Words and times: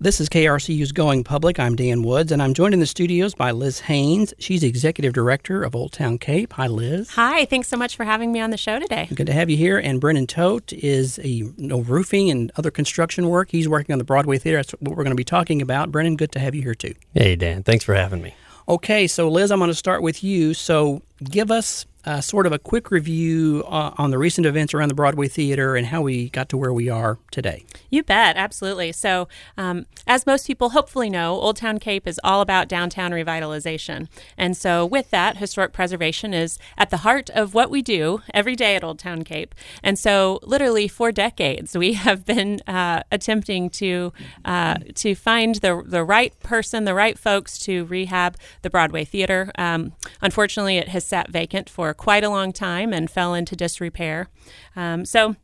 This 0.00 0.20
is 0.20 0.28
KRCU's 0.28 0.92
Going 0.92 1.24
Public. 1.24 1.58
I'm 1.58 1.74
Dan 1.74 2.04
Woods, 2.04 2.30
and 2.30 2.40
I'm 2.40 2.54
joined 2.54 2.72
in 2.72 2.78
the 2.78 2.86
studios 2.86 3.34
by 3.34 3.50
Liz 3.50 3.80
Haynes. 3.80 4.32
She's 4.38 4.62
Executive 4.62 5.12
Director 5.12 5.64
of 5.64 5.74
Old 5.74 5.90
Town 5.90 6.18
Cape. 6.18 6.52
Hi, 6.52 6.68
Liz. 6.68 7.10
Hi, 7.10 7.46
thanks 7.46 7.66
so 7.66 7.76
much 7.76 7.96
for 7.96 8.04
having 8.04 8.30
me 8.30 8.38
on 8.38 8.50
the 8.50 8.56
show 8.56 8.78
today. 8.78 9.08
Good 9.12 9.26
to 9.26 9.32
have 9.32 9.50
you 9.50 9.56
here. 9.56 9.76
And 9.76 10.00
Brennon 10.00 10.28
Todt 10.28 10.72
is 10.72 11.18
a 11.18 11.26
you 11.26 11.52
know, 11.56 11.80
roofing 11.80 12.30
and 12.30 12.52
other 12.54 12.70
construction 12.70 13.28
work. 13.28 13.50
He's 13.50 13.68
working 13.68 13.92
on 13.92 13.98
the 13.98 14.04
Broadway 14.04 14.38
Theater. 14.38 14.58
That's 14.58 14.70
what 14.70 14.96
we're 14.96 15.02
going 15.02 15.10
to 15.10 15.16
be 15.16 15.24
talking 15.24 15.60
about. 15.60 15.90
Brennon, 15.90 16.14
good 16.14 16.30
to 16.30 16.38
have 16.38 16.54
you 16.54 16.62
here 16.62 16.76
too. 16.76 16.94
Hey, 17.12 17.34
Dan. 17.34 17.64
Thanks 17.64 17.84
for 17.84 17.94
having 17.94 18.22
me. 18.22 18.36
Okay, 18.68 19.08
so 19.08 19.28
Liz, 19.28 19.50
I'm 19.50 19.58
going 19.58 19.68
to 19.68 19.74
start 19.74 20.02
with 20.02 20.22
you. 20.22 20.54
So 20.54 21.02
give 21.22 21.50
us 21.50 21.86
uh, 22.04 22.20
sort 22.20 22.46
of 22.46 22.52
a 22.52 22.58
quick 22.58 22.90
review 22.90 23.64
uh, 23.66 23.92
on 23.98 24.10
the 24.10 24.18
recent 24.18 24.46
events 24.46 24.72
around 24.72 24.88
the 24.88 24.94
Broadway 24.94 25.28
Theater 25.28 25.76
and 25.76 25.86
how 25.86 26.00
we 26.00 26.30
got 26.30 26.48
to 26.50 26.56
where 26.56 26.72
we 26.72 26.88
are 26.88 27.18
today. 27.30 27.64
You 27.90 28.02
bet, 28.02 28.36
absolutely. 28.36 28.92
So, 28.92 29.28
um, 29.56 29.86
as 30.06 30.24
most 30.24 30.46
people 30.46 30.70
hopefully 30.70 31.10
know, 31.10 31.34
Old 31.34 31.56
Town 31.56 31.78
Cape 31.78 32.06
is 32.06 32.20
all 32.22 32.40
about 32.40 32.68
downtown 32.68 33.10
revitalization. 33.10 34.08
And 34.36 34.56
so, 34.56 34.86
with 34.86 35.10
that, 35.10 35.38
historic 35.38 35.72
preservation 35.72 36.32
is 36.32 36.58
at 36.76 36.90
the 36.90 36.98
heart 36.98 37.30
of 37.30 37.52
what 37.52 37.70
we 37.70 37.82
do 37.82 38.22
every 38.32 38.54
day 38.54 38.76
at 38.76 38.84
Old 38.84 38.98
Town 38.98 39.22
Cape. 39.22 39.54
And 39.82 39.98
so, 39.98 40.38
literally 40.42 40.88
for 40.88 41.10
decades, 41.10 41.76
we 41.76 41.94
have 41.94 42.24
been 42.24 42.60
uh, 42.66 43.02
attempting 43.10 43.70
to 43.70 44.12
uh, 44.44 44.76
to 44.94 45.14
find 45.14 45.56
the 45.56 45.82
the 45.84 46.04
right 46.04 46.38
person, 46.40 46.84
the 46.84 46.94
right 46.94 47.18
folks 47.18 47.58
to 47.60 47.84
rehab 47.86 48.36
the 48.62 48.70
Broadway 48.70 49.04
Theater. 49.04 49.50
Um, 49.58 49.92
unfortunately, 50.22 50.78
it 50.78 50.88
has 50.88 51.04
sat 51.08 51.30
vacant 51.30 51.68
for 51.70 51.94
quite 51.94 52.24
a 52.24 52.28
long 52.28 52.52
time 52.52 52.92
and 52.92 53.10
fell 53.10 53.34
into 53.34 53.56
disrepair. 53.56 54.28
Um, 54.76 55.04
so 55.04 55.36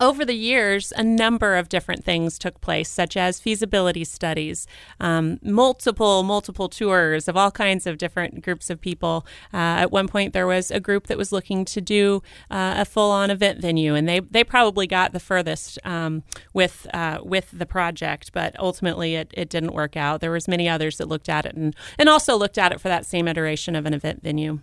over 0.00 0.24
the 0.24 0.34
years, 0.34 0.94
a 0.96 1.02
number 1.02 1.56
of 1.56 1.68
different 1.68 2.04
things 2.04 2.38
took 2.38 2.60
place, 2.62 2.88
such 2.88 3.18
as 3.18 3.38
feasibility 3.38 4.02
studies, 4.04 4.66
um, 4.98 5.38
multiple, 5.42 6.22
multiple 6.22 6.70
tours 6.70 7.28
of 7.28 7.36
all 7.36 7.50
kinds 7.50 7.86
of 7.86 7.98
different 7.98 8.42
groups 8.42 8.70
of 8.70 8.80
people. 8.80 9.26
Uh, 9.52 9.84
at 9.84 9.92
one 9.92 10.08
point, 10.08 10.32
there 10.32 10.46
was 10.46 10.70
a 10.70 10.80
group 10.80 11.06
that 11.08 11.18
was 11.18 11.32
looking 11.32 11.66
to 11.66 11.82
do 11.82 12.22
uh, 12.50 12.76
a 12.78 12.86
full-on 12.86 13.30
event 13.30 13.60
venue, 13.60 13.94
and 13.94 14.08
they 14.08 14.20
they 14.20 14.42
probably 14.42 14.86
got 14.86 15.12
the 15.12 15.20
furthest 15.20 15.78
um, 15.84 16.22
with 16.54 16.86
uh, 16.94 17.18
with 17.22 17.50
the 17.52 17.66
project, 17.66 18.32
but 18.32 18.58
ultimately 18.58 19.16
it, 19.16 19.30
it 19.34 19.50
didn't 19.50 19.74
work 19.74 19.98
out. 19.98 20.22
There 20.22 20.30
was 20.30 20.48
many 20.48 20.66
others 20.66 20.96
that 20.96 21.08
looked 21.08 21.28
at 21.28 21.44
it 21.44 21.54
and 21.54 21.76
and 21.98 22.08
also 22.08 22.36
looked 22.36 22.56
at 22.56 22.72
it 22.72 22.80
for 22.80 22.88
that 22.88 23.04
same 23.04 23.28
iteration 23.28 23.76
of 23.76 23.84
an 23.84 23.92
event 23.92 24.22
venue. 24.22 24.60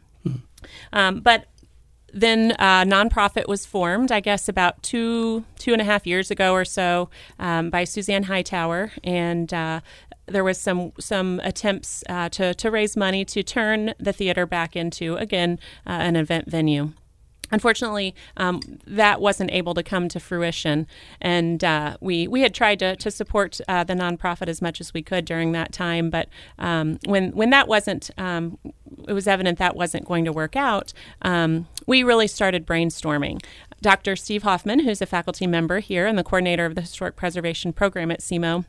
Um, 0.93 1.19
but 1.19 1.45
then 2.13 2.51
a 2.51 2.85
nonprofit 2.85 3.47
was 3.47 3.65
formed, 3.65 4.11
I 4.11 4.19
guess, 4.19 4.47
about 4.49 4.81
two 4.81 5.43
two 5.59 5.73
and 5.73 5.81
a 5.81 5.85
half 5.85 6.07
years 6.07 6.31
ago 6.31 6.53
or 6.53 6.65
so 6.65 7.09
um, 7.37 7.69
by 7.69 7.83
Suzanne 7.83 8.23
Hightower, 8.23 8.91
and 9.03 9.53
uh, 9.53 9.81
there 10.25 10.43
was 10.43 10.59
some 10.59 10.93
some 10.99 11.39
attempts 11.43 12.03
uh, 12.09 12.29
to 12.29 12.53
to 12.53 12.71
raise 12.71 12.95
money 12.95 13.25
to 13.25 13.43
turn 13.43 13.93
the 13.99 14.13
theater 14.13 14.45
back 14.45 14.75
into 14.75 15.15
again 15.17 15.59
uh, 15.85 15.91
an 15.91 16.15
event 16.15 16.49
venue. 16.49 16.93
Unfortunately, 17.51 18.13
um, 18.35 18.61
that 18.85 19.21
wasn't 19.21 19.51
able 19.51 19.73
to 19.73 19.83
come 19.83 20.09
to 20.09 20.19
fruition, 20.19 20.87
and 21.21 21.63
uh, 21.63 21.97
we 22.01 22.27
we 22.27 22.41
had 22.41 22.53
tried 22.53 22.79
to, 22.79 22.95
to 22.95 23.11
support 23.11 23.59
uh, 23.67 23.83
the 23.83 23.93
nonprofit 23.93 24.47
as 24.47 24.61
much 24.61 24.81
as 24.81 24.93
we 24.93 25.01
could 25.01 25.25
during 25.25 25.51
that 25.53 25.71
time. 25.71 26.09
But 26.09 26.29
um, 26.59 26.99
when 27.05 27.31
when 27.31 27.49
that 27.51 27.67
wasn't, 27.67 28.09
um, 28.17 28.57
it 29.07 29.13
was 29.13 29.27
evident 29.27 29.59
that 29.59 29.75
wasn't 29.75 30.05
going 30.05 30.25
to 30.25 30.33
work 30.33 30.55
out. 30.55 30.93
Um, 31.21 31.67
we 31.85 32.03
really 32.03 32.27
started 32.27 32.65
brainstorming. 32.65 33.41
Dr. 33.81 34.15
Steve 34.15 34.43
Hoffman, 34.43 34.79
who's 34.79 35.01
a 35.01 35.05
faculty 35.05 35.45
member 35.45 35.79
here 35.79 36.07
and 36.07 36.17
the 36.17 36.23
coordinator 36.23 36.65
of 36.65 36.75
the 36.75 36.81
Historic 36.81 37.15
Preservation 37.15 37.71
Program 37.73 38.09
at 38.09 38.21
SEMO, 38.21 38.65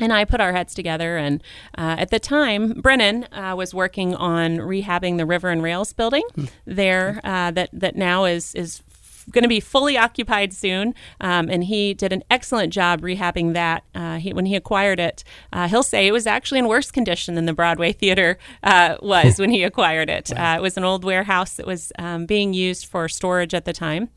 and 0.00 0.12
I 0.12 0.24
put 0.24 0.40
our 0.40 0.52
heads 0.52 0.74
together. 0.74 1.16
And 1.16 1.42
uh, 1.76 1.96
at 1.98 2.10
the 2.10 2.18
time, 2.18 2.80
Brennon 2.80 3.26
uh, 3.32 3.54
was 3.56 3.74
working 3.74 4.14
on 4.14 4.58
rehabbing 4.58 5.18
the 5.18 5.26
River 5.26 5.50
and 5.50 5.62
Rails 5.62 5.92
building 5.92 6.24
hmm. 6.34 6.46
there, 6.64 7.20
uh, 7.24 7.50
that 7.52 7.70
that 7.72 7.96
now 7.96 8.24
is 8.24 8.54
is 8.54 8.82
going 9.30 9.42
to 9.42 9.48
be 9.48 9.60
fully 9.60 9.96
occupied 9.96 10.52
soon. 10.52 10.94
Um, 11.20 11.48
and 11.48 11.64
he 11.64 11.94
did 11.94 12.12
an 12.12 12.22
excellent 12.30 12.72
job 12.72 13.00
rehabbing 13.02 13.54
that. 13.54 13.84
Uh, 13.94 14.18
he, 14.18 14.32
when 14.32 14.46
he 14.46 14.56
acquired 14.56 15.00
it, 15.00 15.24
uh, 15.52 15.68
he'll 15.68 15.82
say 15.82 16.06
it 16.06 16.12
was 16.12 16.26
actually 16.26 16.58
in 16.58 16.68
worse 16.68 16.90
condition 16.90 17.34
than 17.34 17.46
the 17.46 17.52
Broadway 17.52 17.92
Theater 17.92 18.38
uh, 18.62 18.96
was 19.00 19.38
when 19.38 19.50
he 19.50 19.62
acquired 19.72 20.10
it. 20.10 20.30
Wow. 20.34 20.54
Uh, 20.54 20.56
it 20.56 20.62
was 20.62 20.76
an 20.76 20.84
old 20.84 21.04
warehouse 21.04 21.54
that 21.54 21.66
was 21.66 21.92
um, 21.98 22.26
being 22.26 22.52
used 22.52 22.86
for 22.86 23.08
storage 23.08 23.54
at 23.54 23.64
the 23.64 23.72
time. 23.72 24.08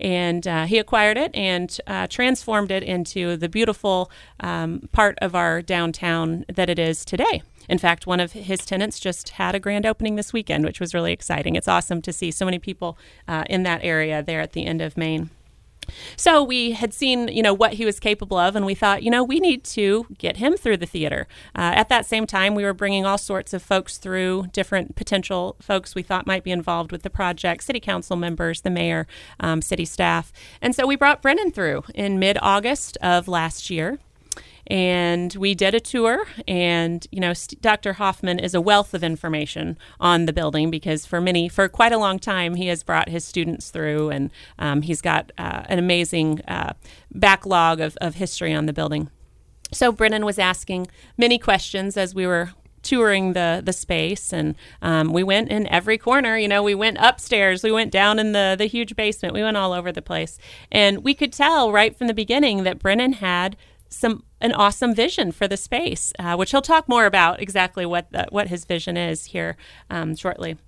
And 0.00 0.46
uh, 0.46 0.66
he 0.66 0.78
acquired 0.78 1.16
it 1.16 1.34
and 1.34 1.76
uh, 1.86 2.06
transformed 2.08 2.70
it 2.70 2.82
into 2.82 3.36
the 3.36 3.48
beautiful 3.48 4.10
um, 4.40 4.88
part 4.92 5.18
of 5.20 5.34
our 5.34 5.62
downtown 5.62 6.44
that 6.48 6.68
it 6.68 6.78
is 6.78 7.04
today. 7.04 7.42
In 7.68 7.78
fact, 7.78 8.06
one 8.06 8.20
of 8.20 8.32
his 8.32 8.64
tenants 8.64 8.98
just 8.98 9.30
had 9.30 9.54
a 9.54 9.60
grand 9.60 9.86
opening 9.86 10.16
this 10.16 10.32
weekend, 10.32 10.64
which 10.64 10.80
was 10.80 10.94
really 10.94 11.12
exciting. 11.12 11.54
It's 11.54 11.68
awesome 11.68 12.02
to 12.02 12.12
see 12.12 12.30
so 12.30 12.44
many 12.44 12.58
people 12.58 12.98
uh, 13.28 13.44
in 13.48 13.62
that 13.64 13.80
area 13.82 14.22
there 14.22 14.40
at 14.40 14.52
the 14.52 14.66
end 14.66 14.80
of 14.80 14.96
Main. 14.96 15.30
So 16.16 16.42
we 16.42 16.72
had 16.72 16.94
seen, 16.94 17.28
you 17.28 17.42
know, 17.42 17.54
what 17.54 17.74
he 17.74 17.84
was 17.84 17.98
capable 17.98 18.38
of, 18.38 18.54
and 18.54 18.64
we 18.64 18.74
thought, 18.74 19.02
you 19.02 19.10
know, 19.10 19.24
we 19.24 19.40
need 19.40 19.64
to 19.64 20.06
get 20.16 20.36
him 20.36 20.56
through 20.56 20.76
the 20.76 20.86
theater. 20.86 21.26
Uh, 21.56 21.72
at 21.74 21.88
that 21.88 22.06
same 22.06 22.26
time, 22.26 22.54
we 22.54 22.64
were 22.64 22.72
bringing 22.72 23.04
all 23.04 23.18
sorts 23.18 23.52
of 23.52 23.62
folks 23.62 23.98
through, 23.98 24.46
different 24.52 24.94
potential 24.94 25.56
folks 25.60 25.94
we 25.94 26.02
thought 26.02 26.26
might 26.26 26.44
be 26.44 26.50
involved 26.50 26.92
with 26.92 27.02
the 27.02 27.10
project, 27.10 27.64
city 27.64 27.80
council 27.80 28.16
members, 28.16 28.60
the 28.60 28.70
mayor, 28.70 29.06
um, 29.40 29.60
city 29.60 29.84
staff, 29.84 30.32
and 30.60 30.74
so 30.74 30.86
we 30.86 30.96
brought 30.96 31.22
Brennon 31.22 31.50
through 31.50 31.82
in 31.94 32.18
mid-August 32.18 32.96
of 33.02 33.26
last 33.26 33.70
year 33.70 33.98
and 34.72 35.34
we 35.34 35.54
did 35.54 35.74
a 35.74 35.80
tour. 35.80 36.24
And 36.48 37.06
you 37.12 37.20
know 37.20 37.34
dr 37.60 37.92
hoffman 37.92 38.38
is 38.38 38.54
a 38.54 38.60
wealth 38.60 38.94
of 38.94 39.04
information 39.04 39.76
on 40.00 40.24
the 40.24 40.32
building 40.32 40.70
because 40.70 41.04
for 41.04 41.20
many 41.20 41.46
for 41.48 41.68
quite 41.68 41.92
a 41.92 41.98
long 41.98 42.18
time 42.18 42.54
he 42.54 42.68
has 42.68 42.82
brought 42.82 43.10
his 43.10 43.22
students 43.22 43.68
through. 43.68 44.08
And 44.08 44.30
um, 44.58 44.80
he's 44.80 45.02
got 45.02 45.30
uh, 45.36 45.64
an 45.68 45.78
amazing 45.78 46.40
uh, 46.48 46.72
backlog 47.14 47.80
of, 47.80 47.98
of 48.00 48.14
history 48.14 48.54
on 48.54 48.64
the 48.64 48.72
building. 48.72 49.10
So 49.72 49.92
brennon 49.92 50.24
was 50.24 50.38
asking 50.38 50.88
many 51.18 51.38
questions 51.38 51.98
as 51.98 52.14
we 52.14 52.26
were 52.26 52.52
touring 52.80 53.34
the 53.34 53.60
the 53.62 53.74
space. 53.74 54.32
And 54.32 54.54
um, 54.80 55.12
we 55.12 55.22
went 55.22 55.50
in 55.50 55.66
every 55.66 55.98
corner. 55.98 56.38
You 56.38 56.48
know 56.48 56.62
we 56.62 56.74
went 56.74 56.96
upstairs. 56.98 57.62
We 57.62 57.72
went 57.72 57.92
down 57.92 58.18
in 58.18 58.32
the 58.32 58.56
the 58.58 58.66
huge 58.66 58.96
basement. 58.96 59.34
We 59.34 59.42
went 59.42 59.58
all 59.58 59.74
over 59.74 59.92
the 59.92 60.00
place. 60.00 60.38
And 60.70 61.04
we 61.04 61.12
could 61.12 61.34
tell 61.34 61.70
right 61.70 61.94
from 61.94 62.06
the 62.06 62.14
beginning 62.14 62.62
that 62.62 62.78
brennon 62.78 63.12
had 63.12 63.54
some 63.92 64.24
an 64.42 64.52
awesome 64.52 64.94
vision 64.94 65.32
for 65.32 65.48
the 65.48 65.56
space, 65.56 66.12
uh, 66.18 66.34
which 66.36 66.50
he'll 66.50 66.60
talk 66.60 66.88
more 66.88 67.06
about 67.06 67.40
exactly 67.40 67.86
what 67.86 68.10
the, 68.10 68.26
what 68.30 68.48
his 68.48 68.64
vision 68.66 68.96
is 68.96 69.26
here 69.26 69.56
um, 69.88 70.14
shortly. 70.16 70.58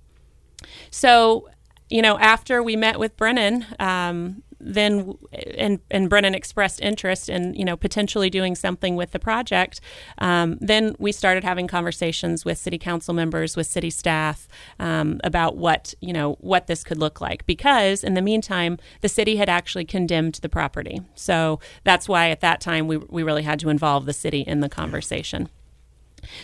So, 0.89 1.49
you 1.89 2.01
know, 2.01 2.17
after 2.17 2.63
we 2.63 2.75
met 2.75 2.97
with 2.97 3.15
Brennon, 3.17 3.65
um, 3.79 4.41
then 4.65 5.17
and 5.57 5.79
and 5.91 6.09
Brennon 6.09 6.33
expressed 6.33 6.81
interest 6.81 7.29
in 7.29 7.53
you 7.53 7.63
know 7.63 7.77
potentially 7.77 8.29
doing 8.29 8.55
something 8.55 8.95
with 8.95 9.11
the 9.11 9.19
project. 9.19 9.79
Um, 10.17 10.57
then 10.59 10.95
we 10.99 11.11
started 11.11 11.43
having 11.43 11.67
conversations 11.67 12.43
with 12.43 12.57
city 12.57 12.77
council 12.77 13.13
members, 13.13 13.55
with 13.55 13.67
city 13.67 13.89
staff 13.89 14.47
um, 14.79 15.21
about 15.23 15.55
what 15.55 15.93
you 16.01 16.11
know 16.11 16.33
what 16.41 16.67
this 16.67 16.83
could 16.83 16.97
look 16.97 17.21
like. 17.21 17.45
Because 17.45 18.03
in 18.03 18.15
the 18.15 18.21
meantime, 18.21 18.77
the 19.01 19.09
city 19.09 19.35
had 19.35 19.49
actually 19.49 19.85
condemned 19.85 20.35
the 20.35 20.49
property, 20.49 21.01
so 21.13 21.59
that's 21.83 22.09
why 22.09 22.29
at 22.29 22.41
that 22.41 22.59
time 22.59 22.87
we 22.87 22.97
we 22.97 23.23
really 23.23 23.43
had 23.43 23.59
to 23.59 23.69
involve 23.69 24.05
the 24.05 24.13
city 24.13 24.41
in 24.41 24.61
the 24.61 24.69
conversation. 24.69 25.49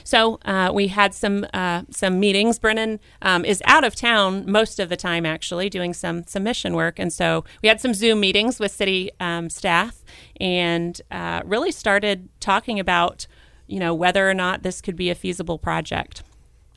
So 0.04 0.40
uh, 0.46 0.72
we 0.74 0.88
had 0.88 1.14
some 1.14 1.46
uh, 1.54 1.84
some 1.90 2.20
meetings. 2.20 2.60
Brennon 2.60 3.00
um, 3.22 3.46
is 3.46 3.62
out 3.66 3.84
of 3.84 3.96
town 3.96 4.50
most 4.50 4.80
of 4.80 4.90
the 4.90 4.98
time, 4.98 5.26
actually, 5.26 5.70
doing 5.70 5.94
some 5.94 6.26
some 6.26 6.44
mission 6.44 6.76
work, 6.76 7.00
and 7.00 7.12
so 7.12 7.44
we 7.62 7.70
had 7.70 7.82
some 7.82 7.94
Zoom 7.94 8.20
meetings 8.20 8.60
with 8.60 8.72
city 8.72 9.12
um, 9.20 9.50
staff, 9.50 10.04
and 10.40 11.02
uh, 11.12 11.42
really 11.46 11.72
started 11.72 12.30
talking 12.40 12.80
about 12.80 13.28
you 13.68 13.80
know 13.80 13.94
whether 13.94 14.30
or 14.30 14.34
not 14.34 14.64
this 14.64 14.82
could 14.82 14.96
be 14.96 15.10
a 15.10 15.16
feasible 15.16 15.58
project. 15.58 16.24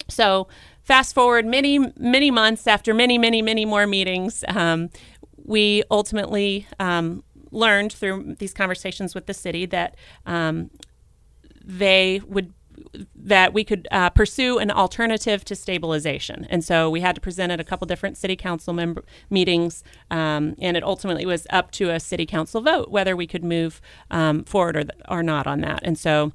So 0.09 0.49
fast 0.83 1.15
forward 1.15 1.47
many 1.47 1.79
many 1.97 2.31
months 2.31 2.67
after 2.67 2.93
many 2.95 3.19
many 3.19 3.43
many 3.43 3.65
more 3.65 3.87
meetings, 3.87 4.45
um, 4.49 4.91
we 5.45 5.83
ultimately 5.91 6.67
um, 6.79 7.23
learned 7.51 7.93
through 7.93 8.35
these 8.39 8.53
conversations 8.53 9.15
with 9.15 9.27
the 9.27 9.35
city 9.35 9.67
that 9.67 9.97
um, 10.27 10.71
they 11.65 12.21
would 12.27 12.53
that 13.15 13.53
we 13.53 13.65
could 13.65 13.89
uh, 13.91 14.11
pursue 14.11 14.59
an 14.59 14.71
alternative 14.71 15.45
to 15.45 15.55
stabilization. 15.55 16.47
And 16.51 16.65
so 16.65 16.91
we 16.91 17.01
had 17.01 17.15
to 17.15 17.21
present 17.21 17.53
at 17.53 17.61
a 17.61 17.65
couple 17.65 17.87
different 17.87 18.17
city 18.17 18.37
council 18.37 18.75
meetings, 19.31 19.85
um, 20.11 20.55
and 20.59 20.77
it 20.77 20.83
ultimately 20.83 21.27
was 21.27 21.47
up 21.51 21.71
to 21.73 21.91
a 21.91 22.01
city 22.01 22.27
council 22.27 22.61
vote 22.61 22.91
whether 22.91 23.17
we 23.17 23.27
could 23.27 23.45
move 23.45 23.81
um, 24.11 24.45
forward 24.45 24.77
or, 24.77 24.85
or 25.09 25.23
not 25.23 25.47
on 25.47 25.61
that. 25.61 25.81
And 25.83 25.99
so 25.99 26.33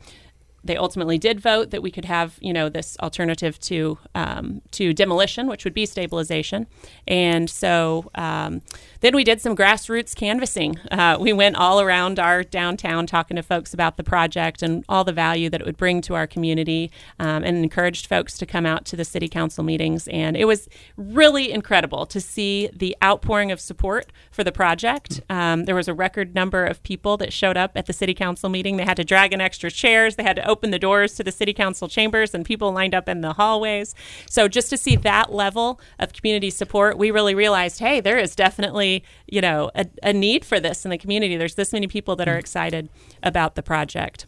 they 0.63 0.77
ultimately 0.77 1.17
did 1.17 1.39
vote 1.39 1.71
that 1.71 1.81
we 1.81 1.91
could 1.91 2.06
have, 2.06 2.38
you 2.41 2.53
know, 2.53 2.69
this 2.69 2.97
alternative 3.00 3.59
to 3.59 3.97
um, 4.15 4.61
to 4.71 4.94
demolition, 4.94 5.47
which 5.47 5.63
would 5.63 5.73
be 5.73 5.85
stabilization. 5.85 6.67
And 7.07 7.50
so 7.50 8.09
um, 8.15 8.61
then 9.01 9.15
we 9.15 9.23
did 9.23 9.41
some 9.41 9.56
grassroots 9.56 10.15
canvassing. 10.15 10.77
Uh, 10.91 11.17
we 11.19 11.33
went 11.33 11.56
all 11.56 11.79
around 11.81 12.19
our 12.19 12.44
downtown 12.44 13.07
talking 13.07 13.35
to 13.35 13.44
folks 13.44 13.73
about 13.73 13.97
the 13.97 14.03
project 14.03 14.61
and 14.61 14.83
all 14.89 15.03
the 15.03 15.13
value 15.13 15.50
that 15.50 15.61
it 15.61 15.65
would 15.65 15.77
bring 15.77 16.01
to 16.01 16.15
our 16.15 16.27
community, 16.27 16.91
um, 17.19 17.44
and 17.44 17.57
encouraged 17.57 18.07
folks 18.07 18.38
to 18.38 18.45
come 18.45 18.65
out 18.65 18.85
to 18.85 18.95
the 18.95 19.05
city 19.05 19.27
council 19.27 19.63
meetings. 19.63 20.07
And 20.09 20.35
it 20.35 20.45
was 20.45 20.67
really 20.97 21.51
incredible 21.51 22.05
to 22.07 22.19
see 22.19 22.69
the 22.73 22.95
outpouring 23.03 23.51
of 23.51 23.59
support 23.59 24.12
for 24.31 24.44
the 24.44 24.51
project. 24.51 25.21
Um, 25.29 25.65
there 25.65 25.75
was 25.75 25.88
a 25.88 25.94
record 25.94 26.35
number 26.35 26.65
of 26.65 26.81
people 26.83 27.17
that 27.17 27.31
showed 27.31 27.57
up 27.57 27.71
at 27.75 27.85
the 27.85 27.94
city 27.94 28.13
council 28.13 28.50
meeting. 28.50 28.77
They 28.77 28.85
had 28.85 28.97
to 28.97 29.03
drag 29.03 29.33
in 29.33 29.41
extra 29.41 29.71
chairs. 29.71 30.15
They 30.15 30.23
had 30.23 30.35
to 30.35 30.49
open 30.50 30.72
the 30.72 30.80
doors 30.80 31.16
to 31.16 31.24
the 31.24 31.31
city 31.31 31.54
council 31.54 31.88
chambers, 31.88 32.34
and 32.34 32.46
people 32.46 32.72
lined 32.72 32.94
up 32.94 33.07
in 33.07 33.22
the 33.22 33.34
hallways. 33.34 33.96
So 34.30 34.48
just 34.48 34.69
to 34.72 34.78
see 34.78 34.96
that 34.98 35.31
level 35.31 35.80
of 36.00 36.13
community 36.13 36.50
support, 36.50 36.98
we 36.98 37.12
really 37.12 37.36
realized, 37.36 37.80
hey, 37.80 38.01
there 38.01 38.18
is 38.18 38.36
definitely 38.36 39.04
you 39.28 39.42
know 39.42 39.72
a, 39.75 39.86
a 40.04 40.13
need 40.13 40.44
for 40.44 40.60
this 40.60 40.86
in 40.86 40.92
the 40.92 40.98
community. 40.98 41.38
There's 41.38 41.56
this 41.56 41.72
many 41.72 41.88
people 41.88 42.16
that 42.18 42.28
are 42.28 42.38
excited 42.38 42.90
about 43.24 43.56
the 43.56 43.63
project. 43.63 44.25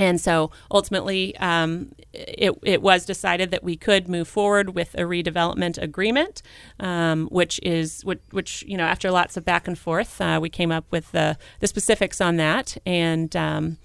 And 0.00 0.18
so 0.18 0.50
ultimately, 0.70 1.36
um, 1.36 1.92
it, 2.12 2.58
it, 2.62 2.80
was 2.80 3.04
decided 3.04 3.50
that 3.50 3.62
we 3.62 3.76
could 3.76 4.08
move 4.08 4.26
forward 4.26 4.74
with 4.74 4.94
a 4.94 5.02
redevelopment 5.02 5.80
agreement, 5.80 6.40
um, 6.80 7.26
which 7.26 7.60
is 7.62 8.02
which, 8.04 8.20
which, 8.30 8.64
you 8.66 8.78
know 8.78 8.84
after 8.84 9.10
lots 9.10 9.36
of 9.36 9.44
back 9.44 9.68
and 9.68 9.78
forth, 9.78 10.20
uh, 10.20 10.38
we 10.40 10.48
came 10.48 10.72
up 10.72 10.86
with 10.90 11.12
the 11.12 11.36
the 11.60 11.66
specifics 11.66 12.20
on 12.20 12.36
that, 12.36 12.78
and 12.86 13.36
um, 13.36 13.76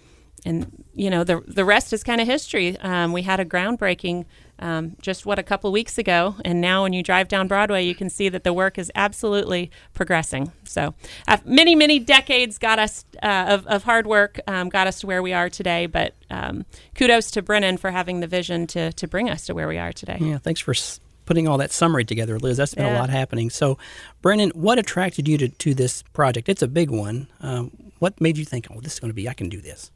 and 0.46 0.86
you 0.94 1.10
know 1.10 1.24
the 1.24 1.42
the 1.48 1.66
rest 1.66 1.92
is 1.92 2.04
kind 2.04 2.22
of 2.22 2.28
history. 2.28 2.78
Um, 2.80 3.12
we 3.12 3.24
had 3.24 3.40
a 3.40 3.46
groundbreaking 3.46 4.26
um, 4.60 4.96
just 5.02 5.26
what 5.26 5.38
a 5.38 5.44
couple 5.44 5.72
weeks 5.72 5.98
ago, 5.98 6.36
and 6.46 6.62
now 6.62 6.84
when 6.84 6.94
you 6.94 7.04
drive 7.04 7.28
down 7.28 7.48
Broadway, 7.48 7.84
you 7.84 7.96
can 7.96 8.10
see 8.10 8.30
that 8.30 8.44
the 8.44 8.54
work 8.54 8.78
is 8.78 8.92
absolutely 8.96 9.72
progressing. 9.94 10.52
So, 10.64 10.94
uh, 11.28 11.38
many 11.44 11.76
many 11.76 12.00
decades 12.00 12.58
got 12.58 12.80
us 12.80 13.04
uh, 13.22 13.46
of, 13.50 13.68
of 13.68 13.84
hard 13.84 14.08
work 14.08 14.40
um, 14.48 14.70
got 14.70 14.88
us 14.88 15.00
to 15.02 15.08
where 15.08 15.22
we 15.22 15.34
are 15.34 15.50
today. 15.50 15.88
But 15.88 16.14
um, 16.30 16.66
kudos 16.94 17.32
to 17.32 17.42
Brennon 17.42 17.78
for 17.78 17.92
having 17.92 18.20
the 18.20 18.28
vision 18.28 18.68
to 18.68 18.94
to 18.94 19.08
bring 19.08 19.30
us 19.30 19.46
to 19.48 19.56
where 19.56 19.68
we 19.68 19.78
are 19.78 19.92
today. 19.92 20.18
Yeah, 20.22 20.38
thanks 20.38 20.62
for. 20.62 20.72
S- 20.72 21.00
putting 21.26 21.48
all 21.48 21.58
that 21.58 21.72
summary 21.72 22.06
together, 22.06 22.38
Liz. 22.38 22.58
That's 22.58 22.76
been 22.76 22.86
yeah. 22.86 23.00
a 23.00 23.00
lot 23.00 23.10
happening. 23.10 23.50
So, 23.50 23.80
Brennon, 24.22 24.52
what 24.52 24.78
attracted 24.78 25.28
you 25.28 25.40
to, 25.40 25.50
to 25.50 25.74
this 25.74 26.04
project? 26.14 26.50
It's 26.50 26.62
a 26.62 26.68
big 26.68 26.92
one. 26.92 27.28
Um, 27.42 27.72
what 27.98 28.22
made 28.22 28.38
you 28.38 28.46
think, 28.46 28.68
oh, 28.70 28.80
this 28.80 28.94
is 28.94 29.00
going 29.00 29.10
to 29.10 29.16
be, 29.16 29.28
I 29.28 29.34
can 29.34 29.50
do 29.50 29.60
this? 29.60 29.90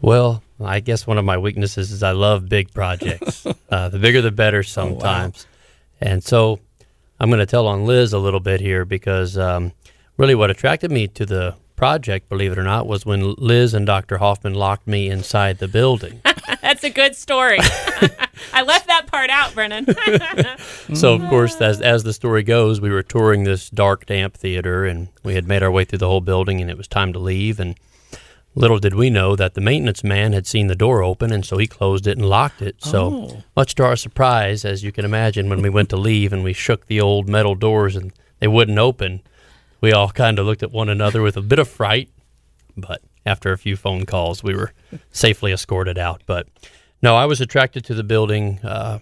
Well, 0.00 0.42
I 0.62 0.80
guess 0.80 1.06
one 1.06 1.18
of 1.18 1.24
my 1.24 1.38
weaknesses 1.38 1.90
is 1.90 2.02
I 2.02 2.12
love 2.12 2.48
big 2.48 2.72
projects. 2.72 3.46
uh, 3.70 3.88
the 3.88 3.98
bigger 3.98 4.22
the 4.22 4.30
better 4.30 4.62
sometimes. 4.62 5.46
Oh, 5.46 6.06
wow. 6.06 6.10
And 6.10 6.24
so 6.24 6.60
I'm 7.18 7.30
going 7.30 7.40
to 7.40 7.46
tell 7.46 7.66
on 7.66 7.86
Liz 7.86 8.12
a 8.12 8.18
little 8.18 8.40
bit 8.40 8.60
here 8.60 8.84
because 8.84 9.38
um, 9.38 9.72
really 10.16 10.34
what 10.34 10.50
attracted 10.50 10.90
me 10.90 11.08
to 11.08 11.24
the 11.24 11.54
project, 11.76 12.28
believe 12.28 12.52
it 12.52 12.58
or 12.58 12.62
not, 12.62 12.86
was 12.86 13.04
when 13.06 13.34
Liz 13.34 13.74
and 13.74 13.86
Dr. 13.86 14.18
Hoffman 14.18 14.54
locked 14.54 14.86
me 14.86 15.08
inside 15.08 15.58
the 15.58 15.68
building. 15.68 16.20
That's 16.62 16.84
a 16.84 16.90
good 16.90 17.14
story. 17.14 17.58
I 18.52 18.62
left 18.62 18.86
that 18.86 19.06
part 19.06 19.30
out, 19.30 19.54
Brennon. 19.54 19.86
so, 20.94 21.14
of 21.14 21.28
course, 21.28 21.60
as, 21.60 21.80
as 21.80 22.02
the 22.02 22.12
story 22.12 22.42
goes, 22.42 22.80
we 22.80 22.90
were 22.90 23.02
touring 23.02 23.44
this 23.44 23.70
dark, 23.70 24.06
damp 24.06 24.34
theater 24.34 24.84
and 24.84 25.08
we 25.22 25.34
had 25.34 25.46
made 25.46 25.62
our 25.62 25.70
way 25.70 25.84
through 25.84 25.98
the 25.98 26.08
whole 26.08 26.20
building 26.20 26.60
and 26.60 26.70
it 26.70 26.76
was 26.76 26.88
time 26.88 27.12
to 27.12 27.18
leave. 27.18 27.60
And 27.60 27.78
Little 28.58 28.78
did 28.78 28.94
we 28.94 29.10
know 29.10 29.36
that 29.36 29.52
the 29.52 29.60
maintenance 29.60 30.02
man 30.02 30.32
had 30.32 30.46
seen 30.46 30.66
the 30.66 30.74
door 30.74 31.02
open, 31.02 31.30
and 31.30 31.44
so 31.44 31.58
he 31.58 31.66
closed 31.66 32.06
it 32.06 32.16
and 32.16 32.26
locked 32.26 32.62
it. 32.62 32.82
So, 32.82 33.00
oh. 33.06 33.42
much 33.54 33.74
to 33.74 33.84
our 33.84 33.96
surprise, 33.96 34.64
as 34.64 34.82
you 34.82 34.92
can 34.92 35.04
imagine, 35.04 35.50
when 35.50 35.60
we 35.60 35.68
went 35.68 35.90
to 35.90 35.98
leave 35.98 36.32
and 36.32 36.42
we 36.42 36.54
shook 36.54 36.86
the 36.86 36.98
old 36.98 37.28
metal 37.28 37.54
doors 37.54 37.94
and 37.94 38.14
they 38.38 38.48
wouldn't 38.48 38.78
open, 38.78 39.20
we 39.82 39.92
all 39.92 40.08
kind 40.08 40.38
of 40.38 40.46
looked 40.46 40.62
at 40.62 40.72
one 40.72 40.88
another 40.88 41.20
with 41.20 41.36
a 41.36 41.42
bit 41.42 41.58
of 41.58 41.68
fright. 41.68 42.08
But 42.78 43.02
after 43.26 43.52
a 43.52 43.58
few 43.58 43.76
phone 43.76 44.06
calls, 44.06 44.42
we 44.42 44.54
were 44.54 44.72
safely 45.10 45.52
escorted 45.52 45.98
out. 45.98 46.22
But 46.24 46.48
no, 47.02 47.14
I 47.14 47.26
was 47.26 47.42
attracted 47.42 47.84
to 47.84 47.94
the 47.94 48.04
building. 48.04 48.60
Uh, 48.60 49.00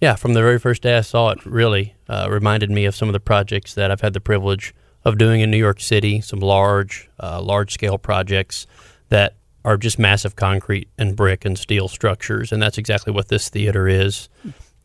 yeah, 0.00 0.16
from 0.16 0.32
the 0.32 0.40
very 0.40 0.58
first 0.58 0.80
day 0.80 0.96
I 0.96 1.02
saw 1.02 1.28
it, 1.28 1.44
really 1.44 1.94
uh, 2.08 2.28
reminded 2.30 2.70
me 2.70 2.86
of 2.86 2.96
some 2.96 3.10
of 3.10 3.12
the 3.12 3.20
projects 3.20 3.74
that 3.74 3.90
I've 3.90 4.00
had 4.00 4.14
the 4.14 4.20
privilege 4.20 4.74
of 5.04 5.18
doing 5.18 5.42
in 5.42 5.50
New 5.50 5.58
York 5.58 5.80
City, 5.80 6.22
some 6.22 6.40
large, 6.40 7.10
uh, 7.22 7.42
large 7.42 7.74
scale 7.74 7.98
projects 7.98 8.66
that 9.14 9.36
are 9.64 9.76
just 9.76 9.96
massive 9.96 10.34
concrete 10.34 10.88
and 10.98 11.14
brick 11.14 11.44
and 11.44 11.56
steel 11.56 11.86
structures, 11.86 12.50
and 12.50 12.60
that's 12.60 12.78
exactly 12.78 13.12
what 13.12 13.28
this 13.28 13.48
theater 13.48 13.86
is. 13.86 14.28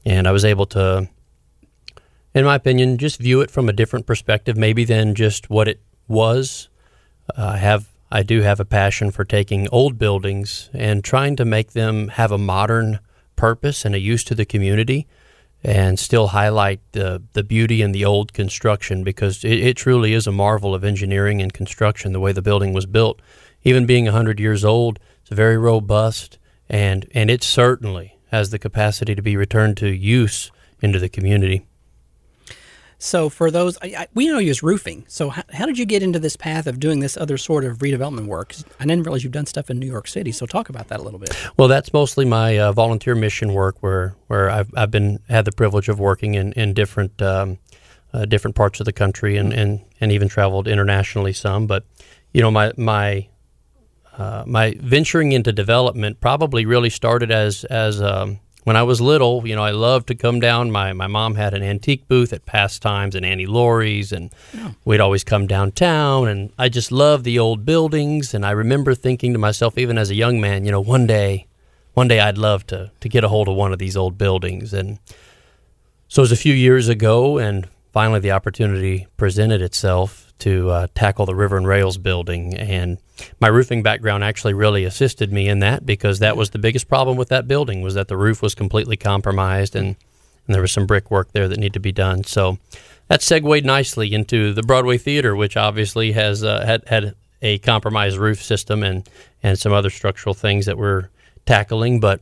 And 0.06 0.28
I 0.28 0.32
was 0.32 0.46
able 0.46 0.68
to, 0.68 1.10
in 2.36 2.46
my 2.46 2.54
opinion, 2.54 3.00
just 3.00 3.20
view 3.20 3.42
it 3.42 3.50
from 3.50 3.68
a 3.68 3.74
different 3.74 4.06
perspective, 4.06 4.56
maybe 4.56 4.86
than 4.86 5.16
just 5.16 5.50
what 5.50 5.68
it 5.68 5.82
was. 6.08 6.70
Uh, 7.36 7.54
I 7.56 7.58
have, 7.58 7.90
I 8.12 8.22
do 8.22 8.42
have 8.42 8.60
a 8.60 8.66
passion 8.66 9.10
for 9.10 9.26
taking 9.26 9.68
old 9.70 9.98
buildings 9.98 10.70
and 10.76 11.04
trying 11.04 11.36
to 11.38 11.44
make 11.46 11.72
them 11.72 12.10
have 12.10 12.32
a 12.32 12.38
modern 12.38 13.00
purpose 13.36 13.84
and 13.84 13.96
a 13.96 14.00
use 14.00 14.24
to 14.26 14.36
the 14.36 14.46
community, 14.46 15.08
and 15.64 16.00
still 16.00 16.28
highlight 16.28 16.80
the 16.94 17.22
the 17.34 17.44
beauty 17.44 17.82
in 17.82 17.92
the 17.92 18.06
old 18.06 18.34
construction 18.34 19.04
because 19.04 19.44
it, 19.44 19.60
it 19.60 19.78
truly 19.78 20.14
is 20.14 20.26
a 20.26 20.32
marvel 20.32 20.74
of 20.74 20.84
engineering 20.84 21.42
and 21.42 21.54
construction 21.54 22.14
the 22.14 22.20
way 22.20 22.32
the 22.32 22.42
building 22.42 22.74
was 22.74 22.86
built 22.86 23.20
even 23.64 23.86
being 23.86 24.06
100 24.06 24.40
years 24.40 24.64
old, 24.64 25.00
it's 25.22 25.32
very 25.32 25.58
robust, 25.58 26.38
and, 26.70 27.06
and 27.14 27.30
it 27.30 27.44
certainly 27.44 28.18
has 28.32 28.52
the 28.52 28.60
capacity 28.60 29.16
to 29.16 29.22
be 29.22 29.36
returned 29.36 29.78
to 29.78 29.90
use 29.90 30.52
into 30.82 31.00
the 31.00 31.10
community. 31.10 31.66
So, 33.02 33.30
for 33.30 33.50
those, 33.50 33.78
I, 33.82 33.96
I, 33.98 34.08
we 34.14 34.28
know 34.28 34.40
you 34.40 34.50
as 34.50 34.62
roofing. 34.62 35.06
So, 35.08 35.30
how, 35.30 35.44
how, 35.54 35.66
did 35.66 35.78
you 35.78 35.86
get 35.86 36.04
into 36.04 36.20
this 36.20 36.36
path 36.36 36.68
of 36.68 36.82
doing 36.82 37.00
this 37.00 37.16
other 37.16 37.38
sort 37.38 37.64
of 37.64 37.78
redevelopment 37.78 38.26
work? 38.26 38.54
I 38.78 38.86
didn't 38.86 39.04
realize 39.04 39.24
you've 39.24 39.32
done 39.32 39.46
stuff 39.46 39.70
in 39.70 39.80
New 39.80 39.88
York 39.88 40.06
City. 40.06 40.34
So, 40.34 40.46
talk 40.46 40.68
about 40.68 40.90
that 40.90 41.00
a 41.00 41.04
little 41.04 41.18
bit. 41.18 41.34
Well, 41.56 41.70
that's 41.70 41.94
mostly 41.94 42.26
my 42.26 42.60
uh, 42.60 42.74
volunteer 42.74 43.16
mission 43.16 43.54
work, 43.54 43.78
where 43.80 44.16
where 44.28 44.50
I've, 44.50 44.70
I've 44.76 44.92
been 44.92 45.20
had 45.30 45.46
the 45.46 45.54
privilege 45.54 45.88
of 45.88 45.98
working 45.98 46.36
in 46.36 46.52
in 46.54 46.74
different 46.74 47.22
um, 47.22 47.58
uh, 48.14 48.26
different 48.26 48.58
parts 48.58 48.82
of 48.82 48.86
the 48.86 48.94
country, 48.94 49.38
and, 49.38 49.54
and 49.54 49.80
and 50.02 50.12
even 50.12 50.28
traveled 50.28 50.68
internationally 50.68 51.32
some. 51.32 51.68
But 51.68 51.86
you 52.34 52.42
know, 52.42 52.52
my 52.52 52.74
my 52.76 53.30
uh, 54.18 54.44
my 54.46 54.76
venturing 54.78 55.32
into 55.32 55.54
development 55.54 56.20
probably 56.20 56.66
really 56.66 56.90
started 56.90 57.32
as 57.32 57.64
as 57.64 58.02
um, 58.02 58.42
when 58.64 58.76
I 58.76 58.84
was 58.84 59.02
little. 59.02 59.48
You 59.48 59.56
know, 59.56 59.64
I 59.64 59.72
loved 59.72 60.08
to 60.08 60.16
come 60.16 60.40
down. 60.40 60.72
My 60.72 60.94
my 60.94 61.08
mom 61.08 61.36
had 61.36 61.54
an 61.54 61.64
antique 61.64 62.08
booth 62.08 62.34
at 62.34 62.46
Pastimes 62.46 63.16
and 63.16 63.26
Annie 63.26 63.46
Laurie's, 63.46 64.12
and 64.12 64.34
oh. 64.58 64.76
we'd 64.86 65.00
always 65.00 65.24
come 65.24 65.48
downtown. 65.48 66.28
And 66.28 66.52
I 66.58 66.70
just 66.70 66.92
loved 66.92 67.24
the 67.24 67.40
old 67.40 67.66
buildings. 67.66 68.34
And 68.34 68.46
I 68.46 68.52
remember 68.52 68.94
thinking 68.96 69.34
to 69.34 69.40
myself, 69.40 69.78
even 69.78 69.98
as 69.98 70.10
a 70.10 70.16
young 70.16 70.40
man, 70.40 70.66
you 70.66 70.72
know, 70.72 70.82
one 70.82 71.08
day, 71.08 71.48
one 71.94 72.08
day 72.08 72.20
I'd 72.20 72.38
love 72.38 72.66
to 72.68 72.92
to 73.00 73.10
get 73.10 73.24
a 73.24 73.30
hold 73.30 73.48
of 73.48 73.56
one 73.56 73.74
of 73.74 73.80
these 73.80 73.98
old 73.98 74.18
buildings. 74.18 74.74
And 74.74 75.00
so 76.08 76.22
it 76.22 76.24
was 76.24 76.32
a 76.32 76.38
few 76.38 76.54
years 76.54 76.88
ago, 76.88 77.38
and 77.38 77.68
finally 77.92 78.20
the 78.20 78.32
opportunity 78.32 79.08
presented 79.18 79.62
itself 79.62 80.29
to 80.40 80.70
uh, 80.70 80.88
tackle 80.96 81.26
the 81.26 81.36
River 81.36 81.58
and 81.58 81.68
Rails 81.68 81.98
building. 81.98 82.56
And 82.56 82.98
my 83.40 83.48
roofing 83.48 83.84
background 83.84 84.24
actually 84.24 84.54
really 84.54 84.86
assisted 84.86 85.32
me 85.32 85.48
in 85.48 85.60
that 85.60 85.86
because 85.86 86.20
that 86.20 86.38
was 86.38 86.50
the 86.50 86.60
biggest 86.60 86.88
problem 86.88 87.18
with 87.18 87.30
that 87.30 87.48
building 87.48 87.82
was 87.82 87.94
that 87.94 88.08
the 88.08 88.18
roof 88.18 88.42
was 88.42 88.56
completely 88.56 88.98
compromised 88.98 89.76
and, 89.76 89.96
and 90.48 90.56
there 90.56 90.62
was 90.62 90.72
some 90.72 90.88
brickwork 90.88 91.32
there 91.32 91.48
that 91.48 91.60
needed 91.60 91.74
to 91.74 91.80
be 91.80 91.92
done. 91.92 92.24
So 92.24 92.58
that 93.08 93.22
segued 93.22 93.66
nicely 93.66 94.14
into 94.14 94.54
the 94.54 94.64
Broadway 94.64 94.98
Theater, 94.98 95.36
which 95.36 95.58
obviously 95.58 96.14
has 96.14 96.44
uh, 96.44 96.66
had, 96.66 96.88
had 96.88 97.16
a 97.42 97.58
compromised 97.60 98.18
roof 98.18 98.42
system 98.42 98.84
and, 98.84 99.08
and 99.44 99.58
some 99.58 99.74
other 99.74 99.90
structural 99.90 100.34
things 100.34 100.66
that 100.66 100.78
we're 100.78 101.10
tackling. 101.46 102.00
But 102.00 102.22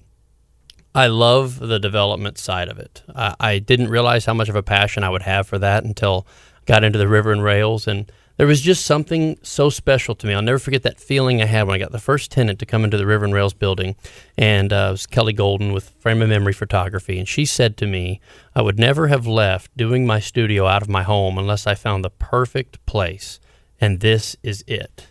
I 0.95 1.07
love 1.07 1.59
the 1.59 1.79
development 1.79 2.39
side 2.39 2.69
of 2.69 2.79
it. 2.79 3.03
I, 3.15 3.35
I 3.39 3.59
didn't 3.59 3.89
realize 3.89 4.25
how 4.25 4.33
much 4.33 4.49
of 4.49 4.55
a 4.55 4.63
passion 4.63 5.03
I 5.03 5.09
would 5.09 5.21
have 5.21 5.47
for 5.47 5.59
that 5.59 5.83
until 5.83 6.25
got 6.67 6.83
into 6.83 6.99
the 6.99 7.07
river 7.07 7.31
and 7.31 7.43
rails 7.43 7.87
and 7.87 8.11
there 8.37 8.45
was 8.45 8.61
just 8.61 8.85
something 8.85 9.39
so 9.41 9.71
special 9.71 10.13
to 10.13 10.27
me. 10.27 10.33
I'll 10.33 10.43
never 10.43 10.59
forget 10.59 10.83
that 10.83 10.99
feeling 10.99 11.41
I 11.41 11.45
had 11.45 11.63
when 11.63 11.75
I 11.75 11.79
got 11.79 11.91
the 11.91 11.99
first 11.99 12.31
tenant 12.31 12.59
to 12.59 12.67
come 12.67 12.83
into 12.83 12.95
the 12.95 13.07
River 13.07 13.25
and 13.25 13.33
Rails 13.33 13.55
building, 13.55 13.95
and 14.37 14.71
uh, 14.71 14.87
it 14.89 14.91
was 14.91 15.07
Kelly 15.07 15.33
Golden 15.33 15.73
with 15.73 15.89
Frame 15.99 16.21
of 16.21 16.29
Memory 16.29 16.53
Photography, 16.53 17.17
and 17.17 17.27
she 17.27 17.45
said 17.45 17.77
to 17.77 17.87
me, 17.87 18.21
"I 18.55 18.61
would 18.61 18.77
never 18.77 19.07
have 19.07 19.25
left 19.25 19.75
doing 19.75 20.05
my 20.05 20.19
studio 20.19 20.67
out 20.67 20.83
of 20.83 20.89
my 20.89 21.01
home 21.01 21.39
unless 21.39 21.65
I 21.65 21.73
found 21.73 22.05
the 22.05 22.11
perfect 22.11 22.85
place, 22.85 23.39
and 23.81 24.01
this 24.01 24.35
is 24.43 24.63
it." 24.67 25.07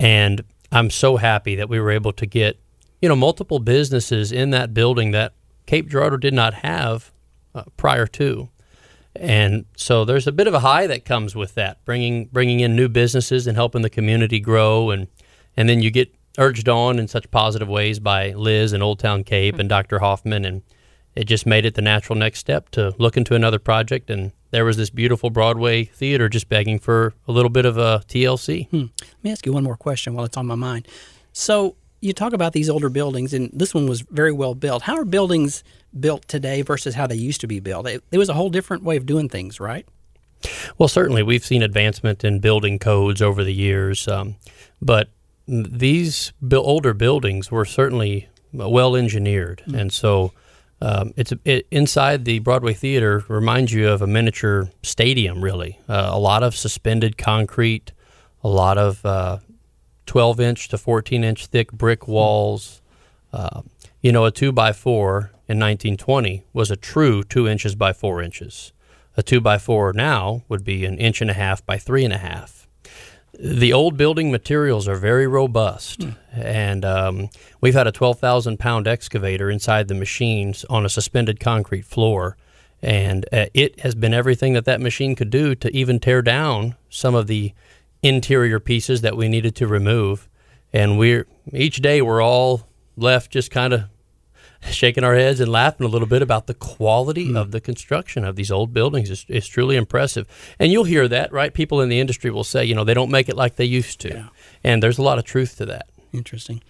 And 0.00 0.42
I'm 0.72 0.88
so 0.88 1.18
happy 1.18 1.54
that 1.56 1.68
we 1.68 1.78
were 1.78 1.90
able 1.90 2.12
to 2.12 2.24
get, 2.24 2.58
you 3.02 3.10
know, 3.10 3.16
multiple 3.16 3.58
businesses 3.58 4.32
in 4.32 4.50
that 4.50 4.72
building 4.72 5.10
that 5.10 5.34
Cape 5.66 5.88
Girardeau 5.88 6.16
did 6.16 6.34
not 6.34 6.54
have 6.54 7.12
uh, 7.54 7.64
prior 7.76 8.06
to. 8.06 8.48
And 9.20 9.64
so 9.76 10.04
there's 10.04 10.26
a 10.26 10.32
bit 10.32 10.46
of 10.46 10.54
a 10.54 10.60
high 10.60 10.86
that 10.86 11.04
comes 11.04 11.34
with 11.34 11.54
that, 11.54 11.84
bringing 11.84 12.26
bringing 12.26 12.60
in 12.60 12.76
new 12.76 12.88
businesses 12.88 13.46
and 13.46 13.56
helping 13.56 13.82
the 13.82 13.90
community 13.90 14.38
grow, 14.38 14.90
and 14.90 15.08
and 15.56 15.68
then 15.68 15.82
you 15.82 15.90
get 15.90 16.14
urged 16.38 16.68
on 16.68 16.98
in 16.98 17.08
such 17.08 17.30
positive 17.30 17.68
ways 17.68 17.98
by 17.98 18.32
Liz 18.32 18.72
and 18.72 18.82
Old 18.82 19.00
Town 19.00 19.24
Cape 19.24 19.54
mm-hmm. 19.54 19.60
and 19.60 19.68
Dr. 19.68 19.98
Hoffman, 19.98 20.44
and 20.44 20.62
it 21.16 21.24
just 21.24 21.46
made 21.46 21.66
it 21.66 21.74
the 21.74 21.82
natural 21.82 22.16
next 22.16 22.38
step 22.38 22.70
to 22.70 22.94
look 22.98 23.16
into 23.16 23.34
another 23.34 23.58
project. 23.58 24.08
And 24.08 24.30
there 24.52 24.64
was 24.64 24.76
this 24.76 24.88
beautiful 24.88 25.30
Broadway 25.30 25.84
theater 25.84 26.28
just 26.28 26.48
begging 26.48 26.78
for 26.78 27.12
a 27.26 27.32
little 27.32 27.50
bit 27.50 27.66
of 27.66 27.76
a 27.76 28.04
TLC. 28.06 28.68
Hmm. 28.70 28.84
Let 29.00 29.24
me 29.24 29.32
ask 29.32 29.44
you 29.44 29.52
one 29.52 29.64
more 29.64 29.76
question 29.76 30.14
while 30.14 30.24
it's 30.24 30.36
on 30.36 30.46
my 30.46 30.54
mind. 30.54 30.86
So 31.32 31.74
you 32.00 32.12
talk 32.12 32.32
about 32.32 32.52
these 32.52 32.68
older 32.68 32.88
buildings, 32.88 33.34
and 33.34 33.50
this 33.52 33.74
one 33.74 33.88
was 33.88 34.02
very 34.02 34.32
well 34.32 34.54
built. 34.54 34.82
How 34.82 34.96
are 34.96 35.04
buildings 35.04 35.64
built 35.98 36.26
today 36.28 36.62
versus 36.62 36.94
how 36.94 37.06
they 37.06 37.16
used 37.16 37.40
to 37.40 37.46
be 37.46 37.60
built? 37.60 37.86
It, 37.86 38.04
it 38.12 38.18
was 38.18 38.28
a 38.28 38.34
whole 38.34 38.50
different 38.50 38.84
way 38.84 38.96
of 38.96 39.06
doing 39.06 39.28
things, 39.28 39.58
right? 39.60 39.86
Well, 40.78 40.88
certainly 40.88 41.22
we've 41.22 41.44
seen 41.44 41.62
advancement 41.62 42.22
in 42.24 42.38
building 42.38 42.78
codes 42.78 43.20
over 43.20 43.42
the 43.42 43.54
years, 43.54 44.06
um, 44.06 44.36
but 44.80 45.08
these 45.48 46.32
older 46.52 46.94
buildings 46.94 47.50
were 47.50 47.64
certainly 47.64 48.28
well 48.52 48.94
engineered, 48.94 49.62
mm-hmm. 49.66 49.74
and 49.74 49.92
so 49.92 50.32
um, 50.80 51.12
it's 51.16 51.32
it, 51.44 51.66
inside 51.70 52.24
the 52.24 52.38
Broadway 52.38 52.74
Theater 52.74 53.24
reminds 53.28 53.72
you 53.72 53.88
of 53.88 54.02
a 54.02 54.06
miniature 54.06 54.70
stadium. 54.82 55.42
Really, 55.42 55.80
uh, 55.88 56.10
a 56.12 56.18
lot 56.18 56.44
of 56.44 56.54
suspended 56.54 57.18
concrete, 57.18 57.92
a 58.44 58.48
lot 58.48 58.78
of 58.78 59.04
uh, 59.04 59.38
12 60.08 60.40
inch 60.40 60.68
to 60.68 60.78
14 60.78 61.22
inch 61.22 61.46
thick 61.46 61.70
brick 61.72 62.08
walls. 62.08 62.82
Uh, 63.32 63.62
you 64.02 64.10
know, 64.10 64.24
a 64.24 64.30
two 64.30 64.50
by 64.50 64.72
four 64.72 65.30
in 65.46 65.58
1920 65.58 66.44
was 66.52 66.70
a 66.70 66.76
true 66.76 67.22
two 67.22 67.46
inches 67.46 67.74
by 67.74 67.92
four 67.92 68.20
inches. 68.20 68.72
A 69.16 69.22
two 69.22 69.40
by 69.40 69.58
four 69.58 69.92
now 69.92 70.42
would 70.48 70.64
be 70.64 70.84
an 70.84 70.98
inch 70.98 71.20
and 71.20 71.30
a 71.30 71.34
half 71.34 71.64
by 71.64 71.78
three 71.78 72.04
and 72.04 72.12
a 72.12 72.18
half 72.18 72.58
the 73.38 73.72
old 73.72 73.96
building 73.96 74.30
materials 74.30 74.88
are 74.88 74.96
very 74.96 75.26
robust, 75.26 76.00
mm. 76.00 76.16
and 76.32 76.84
um, 76.84 77.30
we've 77.60 77.74
had 77.74 77.86
a 77.86 77.92
12,000 77.92 78.58
pound 78.58 78.88
excavator 78.88 79.48
inside 79.50 79.88
the 79.88 79.94
machines 79.94 80.64
on 80.68 80.84
a 80.84 80.88
suspended 80.88 81.38
concrete 81.38 81.84
floor, 81.84 82.36
and 82.82 83.26
uh, 83.32 83.46
it 83.54 83.80
has 83.80 83.94
been 83.94 84.12
everything 84.12 84.54
that 84.54 84.64
that 84.64 84.80
machine 84.80 85.14
could 85.14 85.30
do 85.30 85.54
to 85.54 85.74
even 85.74 86.00
tear 86.00 86.20
down 86.20 86.74
some 86.90 87.14
of 87.14 87.28
the 87.28 87.52
interior 88.02 88.60
pieces 88.60 89.00
that 89.02 89.16
we 89.16 89.28
needed 89.28 89.54
to 89.56 89.66
remove. 89.66 90.28
And 90.72 90.98
we're 90.98 91.26
each 91.52 91.76
day 91.76 92.02
we're 92.02 92.22
all 92.22 92.68
left 92.96 93.30
just 93.30 93.50
kind 93.50 93.72
of 93.72 93.84
shaking 94.70 95.04
our 95.04 95.14
heads 95.14 95.40
and 95.40 95.50
laughing 95.50 95.86
a 95.86 95.88
little 95.88 96.08
bit 96.08 96.20
about 96.20 96.46
the 96.46 96.54
quality 96.54 97.28
mm. 97.28 97.38
of 97.38 97.52
the 97.52 97.60
construction 97.60 98.24
of 98.24 98.36
these 98.36 98.50
old 98.50 98.72
buildings. 98.72 99.10
It's, 99.10 99.24
it's, 99.28 99.46
truly 99.46 99.76
impressive. 99.76 100.26
And 100.58 100.72
you'll 100.72 100.84
hear 100.84 101.06
that, 101.08 101.32
right? 101.32 101.54
People 101.54 101.80
in 101.80 101.88
the 101.88 102.00
industry 102.00 102.30
will 102.30 102.44
say, 102.44 102.64
you 102.64 102.74
know, 102.74 102.84
they 102.84 102.94
don't 102.94 103.10
make 103.10 103.28
it 103.28 103.36
like 103.36 103.56
they 103.56 103.64
used 103.64 104.00
to. 104.00 104.08
Yeah. 104.08 104.28
And 104.64 104.82
there's 104.82 104.98
a 104.98 105.02
lot 105.02 105.18
of 105.18 105.24
truth 105.24 105.56
to 105.58 105.66
that. 105.66 105.88
Interesting. 106.12 106.62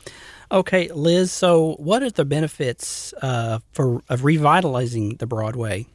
Okay, 0.51 0.89
Liz, 0.89 1.31
so 1.31 1.75
what 1.75 2.03
are 2.03 2.11
the 2.11 2.25
benefits 2.25 3.13
uh, 3.21 3.59
for 3.73 4.03
of 4.09 4.25
revitalizing 4.25 5.17
the 5.17 5.27
Broadway? 5.27 5.87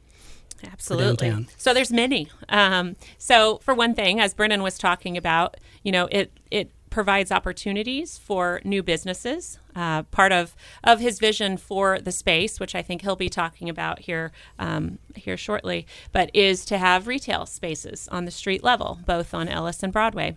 Absolutely. 0.72 1.46
So 1.56 1.74
there's 1.74 1.92
many. 1.92 2.28
Um, 2.48 2.96
so 3.18 3.58
for 3.58 3.74
one 3.74 3.94
thing, 3.94 4.20
as 4.20 4.34
Brennon 4.34 4.62
was 4.62 4.78
talking 4.78 5.16
about, 5.16 5.56
you 5.82 5.92
know, 5.92 6.08
it 6.10 6.32
it 6.50 6.70
provides 6.94 7.32
opportunities 7.32 8.18
for 8.18 8.60
new 8.64 8.80
businesses. 8.80 9.58
Uh, 9.74 10.04
part 10.04 10.30
of, 10.30 10.54
of 10.84 11.00
his 11.00 11.18
vision 11.18 11.56
for 11.56 11.98
the 11.98 12.12
space, 12.12 12.60
which 12.60 12.76
I 12.76 12.82
think 12.82 13.02
he'll 13.02 13.16
be 13.16 13.28
talking 13.28 13.68
about 13.68 13.98
here 13.98 14.30
um, 14.60 15.00
here 15.16 15.36
shortly, 15.36 15.88
but 16.12 16.30
is 16.32 16.64
to 16.66 16.78
have 16.78 17.08
retail 17.08 17.46
spaces 17.46 18.06
on 18.12 18.24
the 18.24 18.30
street 18.30 18.62
level, 18.62 19.00
both 19.04 19.34
on 19.34 19.48
Ellis 19.48 19.82
and 19.82 19.92
Broadway. 19.92 20.36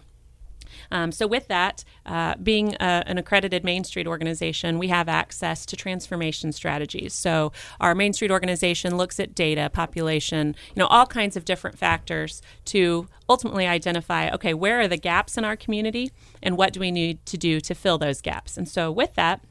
Um, 0.92 1.12
so, 1.12 1.28
with 1.28 1.48
that, 1.48 1.84
uh, 2.06 2.36
being 2.42 2.76
a, 2.76 3.04
an 3.06 3.18
accredited 3.18 3.64
Main 3.64 3.84
Street 3.84 4.08
organization, 4.08 4.80
we 4.80 4.88
have 4.88 5.08
access 5.10 5.66
to 5.68 5.76
transformation 5.76 6.52
strategies. 6.52 7.14
So, 7.14 7.52
our 7.80 7.96
Main 7.96 8.14
Street 8.14 8.32
organization 8.32 8.98
looks 8.98 9.20
at 9.20 9.36
data, 9.36 9.70
population, 9.72 10.56
you 10.76 10.80
know, 10.80 10.88
all 10.88 11.06
kinds 11.06 11.36
of 11.36 11.46
different 11.46 11.78
factors 11.78 12.42
to 12.66 13.08
ultimately 13.30 13.68
identify 13.68 14.30
okay, 14.30 14.54
where 14.54 14.80
are 14.80 14.88
the 14.88 14.98
gaps 14.98 15.38
in 15.38 15.44
our 15.44 15.56
community 15.56 16.12
and 16.42 16.58
what 16.58 16.74
do 16.74 16.80
we 16.80 16.92
need 16.92 17.26
to 17.26 17.38
do 17.38 17.60
to 17.60 17.76
fill 17.76 17.98
those 17.98 18.22
gaps. 18.22 18.58
And 18.58 18.68
so, 18.68 18.92
with 18.92 19.14
that, 19.16 19.42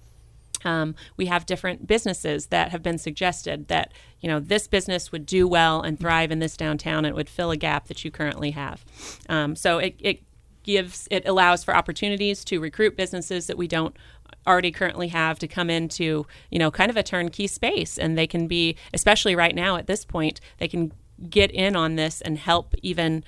um, 0.65 0.95
we 1.17 1.27
have 1.27 1.47
different 1.47 1.87
businesses 1.87 2.47
that 2.47 2.71
have 2.71 2.83
been 2.83 2.99
suggested 2.99 3.69
that 3.69 3.93
you 4.21 4.29
know 4.29 4.41
this 4.41 4.67
business 4.67 5.13
would 5.13 5.27
do 5.27 5.47
well 5.47 5.81
and 5.83 5.99
thrive 5.99 6.31
in 6.31 6.39
this 6.39 6.57
downtown 6.57 6.99
and 6.99 7.09
it 7.09 7.15
would 7.15 7.29
fill 7.29 7.51
a 7.51 7.57
gap 7.57 7.89
that 7.89 8.05
you 8.05 8.11
currently 8.11 8.53
have 8.53 8.85
um, 9.29 9.55
so 9.55 9.79
it, 9.79 9.95
it 9.99 10.23
gives 10.67 11.09
it 11.11 11.27
allows 11.27 11.65
for 11.65 11.75
opportunities 11.75 12.45
to 12.45 12.61
recruit 12.61 12.97
businesses 12.97 13.47
that 13.47 13.57
we 13.57 13.67
don't 13.67 13.97
already 14.47 14.71
currently 14.71 15.09
have 15.09 15.39
to 15.39 15.49
come 15.49 15.71
into 15.71 16.27
you 16.51 16.59
know 16.59 16.71
kind 16.71 16.91
of 16.91 16.97
a 16.97 17.03
turnkey 17.03 17.47
space. 17.47 17.97
And 17.97 18.19
they 18.19 18.27
can 18.27 18.47
be 18.47 18.77
especially 18.93 19.35
right 19.35 19.55
now 19.55 19.77
at 19.77 19.87
this 19.87 20.05
point 20.05 20.41
they 20.59 20.69
can 20.69 20.93
get 21.31 21.51
in 21.51 21.75
on 21.77 21.97
this 21.97 22.21
and 22.21 22.37
help 22.37 22.75
even 22.83 23.25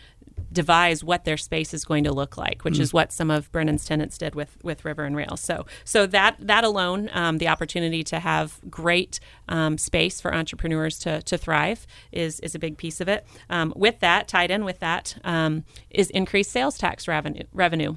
devise 0.53 1.05
what 1.05 1.25
their 1.25 1.37
space 1.37 1.75
is 1.75 1.85
going 1.85 2.05
to 2.05 2.13
look 2.13 2.37
like, 2.37 2.65
which 2.65 2.79
mm. 2.79 2.81
is 2.81 2.93
what 2.93 3.13
some 3.13 3.31
of 3.31 3.51
Brennon's 3.53 3.85
tenants 3.85 4.19
did 4.19 4.35
with 4.35 4.57
with 4.63 4.85
River 4.85 5.05
and 5.05 5.17
Rail. 5.17 5.37
So 5.37 5.67
so 5.85 6.07
that 6.07 6.37
that 6.41 6.65
alone, 6.65 7.11
um, 7.13 7.39
the 7.39 7.49
opportunity 7.49 8.03
to 8.05 8.21
have 8.21 8.61
great 8.71 9.21
um, 9.49 9.79
space 9.79 10.21
for 10.21 10.35
entrepreneurs 10.35 10.99
to 11.01 11.23
to 11.23 11.39
thrive 11.39 11.87
is 12.13 12.41
is 12.41 12.55
a 12.55 12.59
big 12.59 12.77
piece 12.77 13.01
of 13.01 13.09
it. 13.09 13.27
Um, 13.51 13.73
with 13.77 14.01
that, 14.01 14.29
tied 14.29 14.51
in 14.51 14.65
with 14.65 14.81
that, 14.81 15.17
um, 15.25 15.65
is 15.91 16.11
increased 16.11 16.51
sales 16.51 16.79
tax 16.79 17.09
revenue 17.09 17.45
revenue 17.53 17.97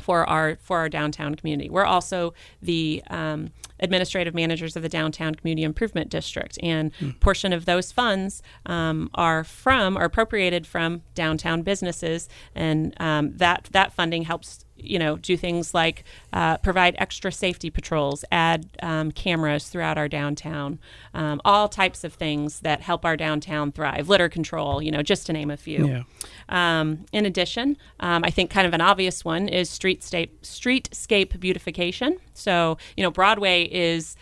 for 0.00 0.28
our 0.28 0.56
for 0.60 0.78
our 0.78 0.88
downtown 0.88 1.34
community. 1.34 1.70
We're 1.70 1.84
also 1.84 2.34
the 2.60 3.02
um, 3.08 3.52
administrative 3.80 4.34
managers 4.34 4.76
of 4.76 4.82
the 4.82 4.88
downtown 4.88 5.34
community 5.34 5.64
improvement 5.64 6.10
district, 6.10 6.58
and 6.62 6.94
hmm. 6.96 7.10
portion 7.20 7.52
of 7.52 7.64
those 7.64 7.92
funds 7.92 8.42
um, 8.66 9.10
are 9.14 9.44
from 9.44 9.96
are 9.96 10.04
appropriated 10.04 10.66
from 10.66 11.02
downtown 11.14 11.62
businesses, 11.62 12.28
and 12.54 12.94
um, 13.00 13.36
that 13.36 13.68
that 13.72 13.92
funding 13.92 14.22
helps 14.22 14.65
you 14.78 14.98
know, 14.98 15.16
do 15.16 15.36
things 15.36 15.74
like 15.74 16.04
uh, 16.32 16.58
provide 16.58 16.94
extra 16.98 17.32
safety 17.32 17.70
patrols, 17.70 18.24
add 18.30 18.68
um, 18.82 19.10
cameras 19.12 19.68
throughout 19.68 19.98
our 19.98 20.08
downtown, 20.08 20.78
um, 21.14 21.40
all 21.44 21.68
types 21.68 22.04
of 22.04 22.14
things 22.14 22.60
that 22.60 22.80
help 22.80 23.04
our 23.04 23.16
downtown 23.16 23.72
thrive. 23.72 24.08
Litter 24.08 24.28
control, 24.28 24.82
you 24.82 24.90
know, 24.90 25.02
just 25.02 25.26
to 25.26 25.32
name 25.32 25.50
a 25.50 25.56
few. 25.56 25.88
Yeah. 25.88 26.02
Um, 26.48 27.06
in 27.12 27.26
addition, 27.26 27.76
um, 28.00 28.24
I 28.24 28.30
think 28.30 28.50
kind 28.50 28.66
of 28.66 28.74
an 28.74 28.80
obvious 28.80 29.24
one 29.24 29.48
is 29.48 29.70
streetscape 29.70 30.30
streetscape 30.42 31.38
beautification. 31.40 32.18
So, 32.34 32.78
you 32.96 33.02
know, 33.02 33.10
Broadway 33.10 33.64
is 33.64 34.16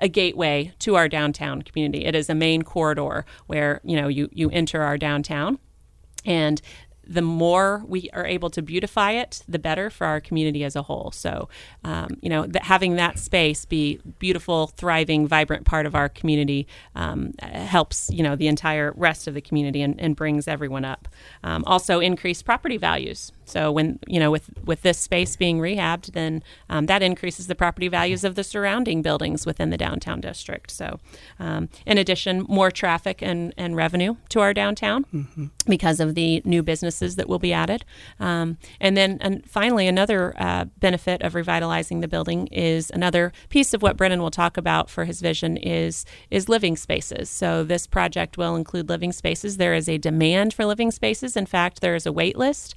a 0.00 0.08
gateway 0.08 0.72
to 0.80 0.96
our 0.96 1.08
downtown 1.08 1.62
community. 1.62 2.04
It 2.04 2.14
is 2.14 2.28
a 2.28 2.34
main 2.34 2.62
corridor 2.62 3.24
where 3.46 3.80
you 3.84 3.96
know 3.96 4.08
you 4.08 4.28
you 4.32 4.50
enter 4.50 4.82
our 4.82 4.98
downtown, 4.98 5.58
and 6.24 6.60
the 7.06 7.22
more 7.22 7.84
we 7.86 8.08
are 8.12 8.26
able 8.26 8.50
to 8.50 8.62
beautify 8.62 9.12
it, 9.12 9.42
the 9.48 9.58
better 9.58 9.90
for 9.90 10.06
our 10.06 10.20
community 10.20 10.64
as 10.64 10.76
a 10.76 10.82
whole. 10.82 11.10
So, 11.12 11.48
um, 11.84 12.16
you 12.20 12.28
know, 12.28 12.46
having 12.62 12.96
that 12.96 13.18
space 13.18 13.64
be 13.64 14.00
beautiful, 14.18 14.68
thriving, 14.68 15.26
vibrant 15.26 15.64
part 15.64 15.86
of 15.86 15.94
our 15.94 16.08
community 16.08 16.66
um, 16.94 17.34
helps, 17.40 18.10
you 18.10 18.22
know, 18.22 18.36
the 18.36 18.48
entire 18.48 18.92
rest 18.96 19.26
of 19.26 19.34
the 19.34 19.40
community 19.40 19.82
and, 19.82 20.00
and 20.00 20.16
brings 20.16 20.48
everyone 20.48 20.84
up. 20.84 21.08
Um, 21.42 21.64
also, 21.66 22.00
increase 22.00 22.42
property 22.42 22.76
values. 22.76 23.32
So 23.44 23.70
when 23.70 23.98
you 24.06 24.20
know 24.20 24.30
with 24.30 24.50
with 24.64 24.82
this 24.82 24.98
space 24.98 25.36
being 25.36 25.58
rehabbed, 25.58 26.12
then 26.12 26.42
um, 26.68 26.86
that 26.86 27.02
increases 27.02 27.46
the 27.46 27.54
property 27.54 27.88
values 27.88 28.24
of 28.24 28.34
the 28.34 28.44
surrounding 28.44 29.02
buildings 29.02 29.46
within 29.46 29.70
the 29.70 29.76
downtown 29.76 30.20
district. 30.20 30.70
So, 30.70 31.00
um, 31.38 31.68
in 31.86 31.98
addition, 31.98 32.46
more 32.48 32.70
traffic 32.70 33.22
and, 33.22 33.52
and 33.56 33.76
revenue 33.76 34.16
to 34.30 34.40
our 34.40 34.54
downtown 34.54 35.04
mm-hmm. 35.12 35.46
because 35.66 36.00
of 36.00 36.14
the 36.14 36.42
new 36.44 36.62
businesses 36.62 37.16
that 37.16 37.28
will 37.28 37.38
be 37.38 37.52
added. 37.52 37.84
Um, 38.20 38.58
and 38.80 38.96
then, 38.96 39.18
and 39.20 39.48
finally, 39.48 39.86
another 39.86 40.34
uh, 40.38 40.66
benefit 40.78 41.22
of 41.22 41.34
revitalizing 41.34 42.00
the 42.00 42.08
building 42.08 42.46
is 42.48 42.90
another 42.90 43.32
piece 43.48 43.74
of 43.74 43.82
what 43.82 43.96
Brennon 43.96 44.22
will 44.22 44.30
talk 44.30 44.56
about 44.56 44.90
for 44.90 45.04
his 45.04 45.20
vision 45.20 45.56
is 45.56 46.04
is 46.30 46.48
living 46.48 46.76
spaces. 46.76 47.30
So 47.30 47.64
this 47.64 47.86
project 47.86 48.36
will 48.36 48.56
include 48.56 48.88
living 48.88 49.12
spaces. 49.12 49.56
There 49.56 49.74
is 49.74 49.88
a 49.88 49.98
demand 49.98 50.54
for 50.54 50.64
living 50.64 50.90
spaces. 50.90 51.36
In 51.36 51.46
fact, 51.46 51.80
there 51.80 51.94
is 51.94 52.06
a 52.06 52.12
wait 52.12 52.36
list. 52.36 52.74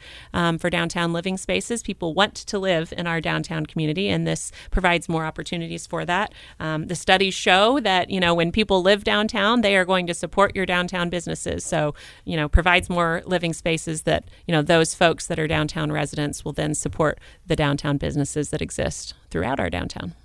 Um, 0.58 0.60
for 0.60 0.70
downtown 0.72 1.14
living 1.14 1.38
spaces. 1.38 1.84
People 1.84 2.16
want 2.16 2.34
to 2.34 2.58
live 2.58 2.92
in 2.98 3.06
our 3.06 3.22
downtown 3.22 3.66
community, 3.68 4.10
and 4.10 4.26
this 4.26 4.52
provides 4.72 5.08
more 5.08 5.24
opportunities 5.24 5.86
for 5.86 6.04
that. 6.06 6.34
Um, 6.60 6.88
the 6.88 6.96
studies 6.96 7.36
show 7.36 7.80
that 7.82 8.10
you 8.10 8.20
know 8.20 8.34
when 8.34 8.52
people 8.52 8.82
live 8.82 9.04
downtown, 9.04 9.62
they 9.62 9.76
are 9.78 9.86
going 9.86 10.08
to 10.08 10.14
support 10.14 10.56
your 10.56 10.66
downtown 10.66 11.10
businesses. 11.10 11.64
So 11.64 11.94
you 12.26 12.36
know 12.36 12.50
provides 12.50 12.90
more 12.90 13.22
living 13.26 13.54
spaces 13.54 14.04
that 14.04 14.24
you 14.48 14.52
know 14.52 14.64
those 14.64 14.96
folks 14.96 15.28
that 15.28 15.38
are 15.38 15.48
downtown 15.48 15.92
residents 15.92 16.44
will 16.44 16.54
then 16.54 16.74
support 16.74 17.20
the 17.46 17.56
downtown 17.56 17.98
businesses 17.98 18.50
that 18.50 18.62
exist 18.62 19.14
throughout 19.30 19.60
our 19.60 19.70
downtown. 19.70 20.16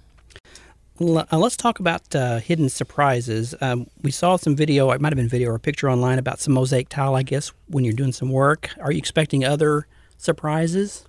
Uh, 1.00 1.24
let's 1.32 1.56
talk 1.56 1.80
about 1.80 2.14
uh, 2.14 2.38
hidden 2.38 2.68
surprises. 2.68 3.54
Um, 3.60 3.86
we 4.02 4.10
saw 4.10 4.36
some 4.36 4.54
video, 4.54 4.90
it 4.90 5.00
might 5.00 5.12
have 5.12 5.16
been 5.16 5.28
video 5.28 5.50
or 5.50 5.56
a 5.56 5.60
picture 5.60 5.90
online 5.90 6.18
about 6.18 6.38
some 6.38 6.54
mosaic 6.54 6.88
tile, 6.88 7.16
I 7.16 7.22
guess, 7.22 7.50
when 7.68 7.82
you're 7.84 7.94
doing 7.94 8.12
some 8.12 8.30
work. 8.30 8.70
Are 8.80 8.92
you 8.92 8.98
expecting 8.98 9.44
other 9.44 9.86
surprises? 10.22 11.04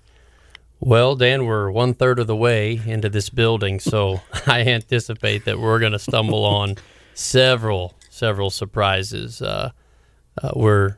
Well, 0.80 1.16
Dan, 1.16 1.46
we're 1.46 1.70
one 1.70 1.94
third 1.94 2.18
of 2.18 2.26
the 2.26 2.36
way 2.36 2.80
into 2.84 3.08
this 3.08 3.30
building, 3.30 3.80
so 3.80 4.20
I 4.46 4.60
anticipate 4.62 5.44
that 5.46 5.58
we're 5.58 5.78
going 5.78 5.92
to 5.92 5.98
stumble 5.98 6.44
on 6.44 6.76
several, 7.14 7.94
several 8.10 8.50
surprises. 8.50 9.40
Uh, 9.40 9.70
uh, 10.42 10.50
we're 10.54 10.96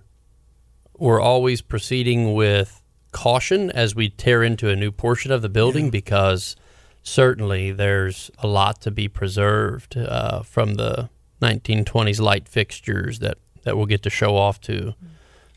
we're 0.98 1.20
always 1.20 1.60
proceeding 1.60 2.32
with 2.34 2.82
caution 3.12 3.70
as 3.70 3.94
we 3.94 4.08
tear 4.08 4.42
into 4.42 4.70
a 4.70 4.76
new 4.76 4.90
portion 4.90 5.30
of 5.30 5.42
the 5.42 5.48
building 5.48 5.90
because 5.90 6.56
certainly 7.02 7.70
there's 7.70 8.30
a 8.38 8.46
lot 8.46 8.80
to 8.80 8.90
be 8.90 9.06
preserved 9.06 9.96
uh, 9.96 10.42
from 10.42 10.74
the 10.74 11.08
1920s 11.42 12.20
light 12.20 12.48
fixtures 12.48 13.18
that, 13.18 13.38
that 13.62 13.76
we'll 13.76 13.86
get 13.86 14.02
to 14.02 14.10
show 14.10 14.36
off 14.36 14.60
to 14.60 14.94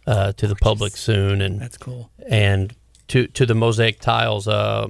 uh, 0.10 0.32
to 0.34 0.48
the 0.48 0.56
public 0.56 0.98
soon 0.98 1.42
and 1.42 1.60
That's 1.62 1.78
cool. 1.78 2.10
and 2.28 2.74
to 3.10 3.28
to 3.28 3.46
the 3.46 3.56
mosaic 3.56 4.00
tiles. 4.00 4.48
Uh, 4.48 4.88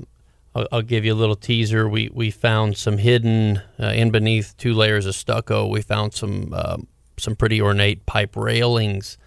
I'll, 0.55 0.67
I'll 0.71 0.81
give 0.81 1.03
you 1.05 1.13
a 1.13 1.19
little 1.21 1.35
teaser. 1.35 1.87
We 1.89 2.09
we 2.13 2.31
found 2.31 2.77
some 2.77 2.97
hidden 2.97 3.61
uh, 3.79 3.87
in 3.87 4.11
beneath 4.11 4.55
two 4.57 4.73
layers 4.73 5.05
of 5.05 5.15
stucco. 5.15 5.67
We 5.67 5.81
found 5.81 6.13
some 6.13 6.53
um 6.53 6.87
some 7.17 7.35
pretty 7.35 7.61
ornate 7.61 8.05
pipe 8.05 8.35
railings 8.35 9.17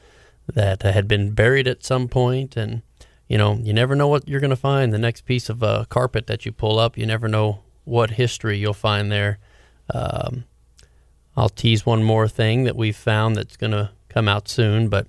that 0.54 0.82
had 0.82 1.06
been 1.06 1.32
buried 1.32 1.68
at 1.68 1.84
some 1.84 2.08
point, 2.08 2.56
and 2.56 2.82
you 3.28 3.36
know 3.38 3.58
you 3.62 3.72
never 3.72 3.94
know 3.94 4.08
what 4.08 4.26
you're 4.26 4.40
going 4.40 4.50
to 4.50 4.56
find. 4.56 4.92
The 4.92 4.98
next 4.98 5.26
piece 5.26 5.48
of 5.50 5.62
uh, 5.62 5.84
carpet 5.88 6.26
that 6.26 6.44
you 6.46 6.52
pull 6.52 6.78
up, 6.78 6.96
you 6.98 7.06
never 7.06 7.28
know 7.28 7.60
what 7.84 8.12
history 8.12 8.58
you'll 8.58 8.74
find 8.74 9.12
there. 9.12 9.38
Um, 9.92 10.44
I'll 11.36 11.48
tease 11.48 11.84
one 11.86 12.02
more 12.02 12.28
thing 12.28 12.64
that 12.64 12.76
we've 12.76 12.96
found 12.96 13.36
that's 13.36 13.56
going 13.56 13.72
to 13.72 13.90
come 14.08 14.28
out 14.28 14.48
soon, 14.48 14.88
but 14.88 15.06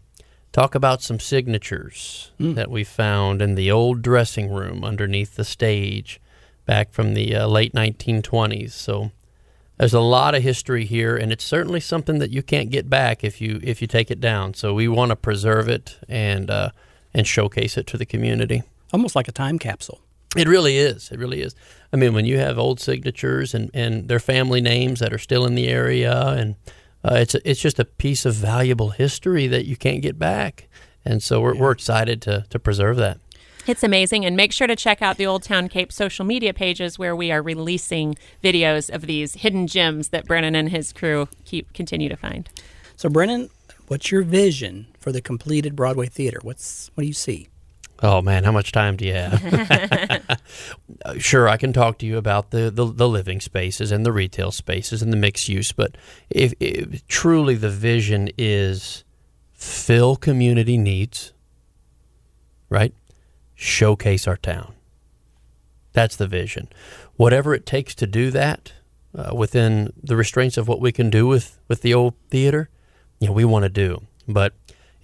talk 0.54 0.76
about 0.76 1.02
some 1.02 1.20
signatures 1.20 2.32
that 2.40 2.72
we 2.72 2.84
found 2.84 3.42
in 3.42 3.56
the 3.56 3.72
old 3.72 4.02
dressing 4.02 4.50
room 4.50 4.86
underneath 4.86 5.36
the 5.36 5.44
stage 5.44 6.22
back 6.66 6.94
from 6.94 7.16
the 7.16 7.36
uh, 7.36 7.48
late 7.48 7.74
1920s. 7.74 8.72
So 8.72 9.12
there's 9.78 9.96
a 9.96 10.00
lot 10.00 10.36
of 10.36 10.44
history 10.44 10.86
here, 10.86 11.18
and 11.18 11.32
it's 11.32 11.44
certainly 11.44 11.80
something 11.80 12.20
that 12.20 12.30
you 12.30 12.44
can't 12.44 12.70
get 12.70 12.90
back 12.90 13.24
if 13.24 13.42
you 13.42 13.60
if 13.64 13.82
you 13.82 13.88
take 13.88 14.12
it 14.12 14.22
down. 14.22 14.54
So 14.54 14.74
we 14.74 14.88
want 14.88 15.10
to 15.10 15.16
preserve 15.16 15.68
it 15.68 15.98
and 16.08 16.50
uh, 16.50 16.70
and 17.14 17.28
showcase 17.28 17.76
it 17.76 17.88
to 17.88 17.98
the 17.98 18.06
community. 18.06 18.62
Almost 18.94 19.16
like 19.16 19.28
a 19.28 19.32
time 19.32 19.58
capsule. 19.58 20.00
It 20.38 20.48
really 20.48 20.78
is. 20.78 21.12
It 21.12 21.20
really 21.20 21.42
is. 21.42 21.56
I 21.92 21.96
mean, 21.96 22.14
when 22.14 22.26
you 22.26 22.40
have 22.40 22.58
old 22.58 22.80
signatures 22.80 23.54
and, 23.54 23.70
and 23.74 24.08
their 24.08 24.20
family 24.20 24.62
names 24.62 25.00
that 25.00 25.14
are 25.14 25.20
still 25.20 25.46
in 25.46 25.54
the 25.54 25.68
area, 25.68 26.28
and 26.30 26.56
uh, 27.04 27.16
it's 27.16 27.36
a, 27.36 27.50
it's 27.50 27.60
just 27.60 27.80
a 27.80 27.86
piece 27.86 28.26
of 28.26 28.34
valuable 28.34 28.92
history 28.92 29.48
that 29.48 29.66
you 29.66 29.76
can't 29.76 30.02
get 30.02 30.18
back. 30.18 30.68
And 31.06 31.22
so 31.22 31.42
we're, 31.42 31.56
we're 31.56 31.72
excited 31.72 32.22
to, 32.24 32.46
to 32.50 32.60
preserve 32.60 32.98
that. 32.98 33.20
It's 33.66 33.84
amazing. 33.84 34.26
And 34.26 34.36
make 34.36 34.52
sure 34.52 34.68
to 34.68 34.76
check 34.76 35.02
out 35.02 35.18
the 35.18 35.26
Old 35.26 35.44
Town 35.44 35.70
Cape 35.70 35.92
social 35.92 36.26
media 36.26 36.54
pages 36.54 37.00
where 37.00 37.16
we 37.16 37.32
are 37.32 37.42
releasing 37.42 38.16
videos 38.44 38.94
of 38.94 39.04
these 39.04 39.36
hidden 39.36 39.68
gems 39.68 40.10
that 40.10 40.26
Brennon 40.26 40.56
and 40.56 40.70
his 40.70 40.92
crew 40.92 41.30
keep 41.46 41.72
continue 41.74 42.10
to 42.10 42.18
find. 42.18 42.50
So, 42.98 43.10
Brennon, 43.10 43.50
what's 43.88 44.12
your 44.12 44.24
vision 44.24 44.88
for 45.00 45.12
the 45.12 45.22
completed 45.22 45.76
Broadway 45.76 46.08
theater? 46.08 46.40
What's 46.42 46.92
what 46.94 47.04
do 47.04 47.08
you 47.08 47.14
see? 47.14 47.48
Oh 48.02 48.22
man, 48.22 48.44
how 48.44 48.52
much 48.52 48.74
time 48.74 48.98
do 48.98 49.06
you 49.06 49.14
have? 49.14 50.22
Uh, 51.06 51.18
sure, 51.18 51.48
I 51.50 51.58
can 51.58 51.74
talk 51.74 51.98
to 52.00 52.06
you 52.06 52.18
about 52.18 52.52
the, 52.52 52.70
the, 52.70 52.86
the 52.86 53.08
living 53.08 53.40
spaces 53.40 53.92
and 53.92 54.06
the 54.06 54.12
retail 54.12 54.52
spaces 54.52 55.02
and 55.02 55.12
the 55.12 55.18
mixed 55.18 55.50
use, 55.50 55.72
but 55.72 55.96
if, 56.30 56.54
if 56.60 57.06
truly 57.08 57.56
the 57.56 57.70
vision 57.70 58.30
is 58.38 59.04
fill 59.54 60.16
community 60.16 60.78
needs, 60.78 61.34
right? 62.70 62.94
Showcase 63.56 64.28
our 64.28 64.38
town. 64.38 64.74
That's 65.94 66.16
the 66.16 66.28
vision. 66.28 66.70
Whatever 67.16 67.54
it 67.54 67.66
takes 67.66 67.96
to 67.96 68.08
do 68.08 68.32
that, 68.32 68.74
uh, 69.16 69.34
within 69.36 69.94
the 70.02 70.16
restraints 70.16 70.58
of 70.58 70.68
what 70.68 70.82
we 70.82 70.92
can 70.92 71.10
do 71.10 71.28
with, 71.28 71.60
with 71.68 71.82
the 71.82 71.94
old 71.94 72.16
theater, 72.30 72.70
you 73.20 73.28
know, 73.28 73.34
we 73.34 73.46
want 73.46 73.64
to 73.64 73.70
do. 73.70 74.02
But 74.28 74.54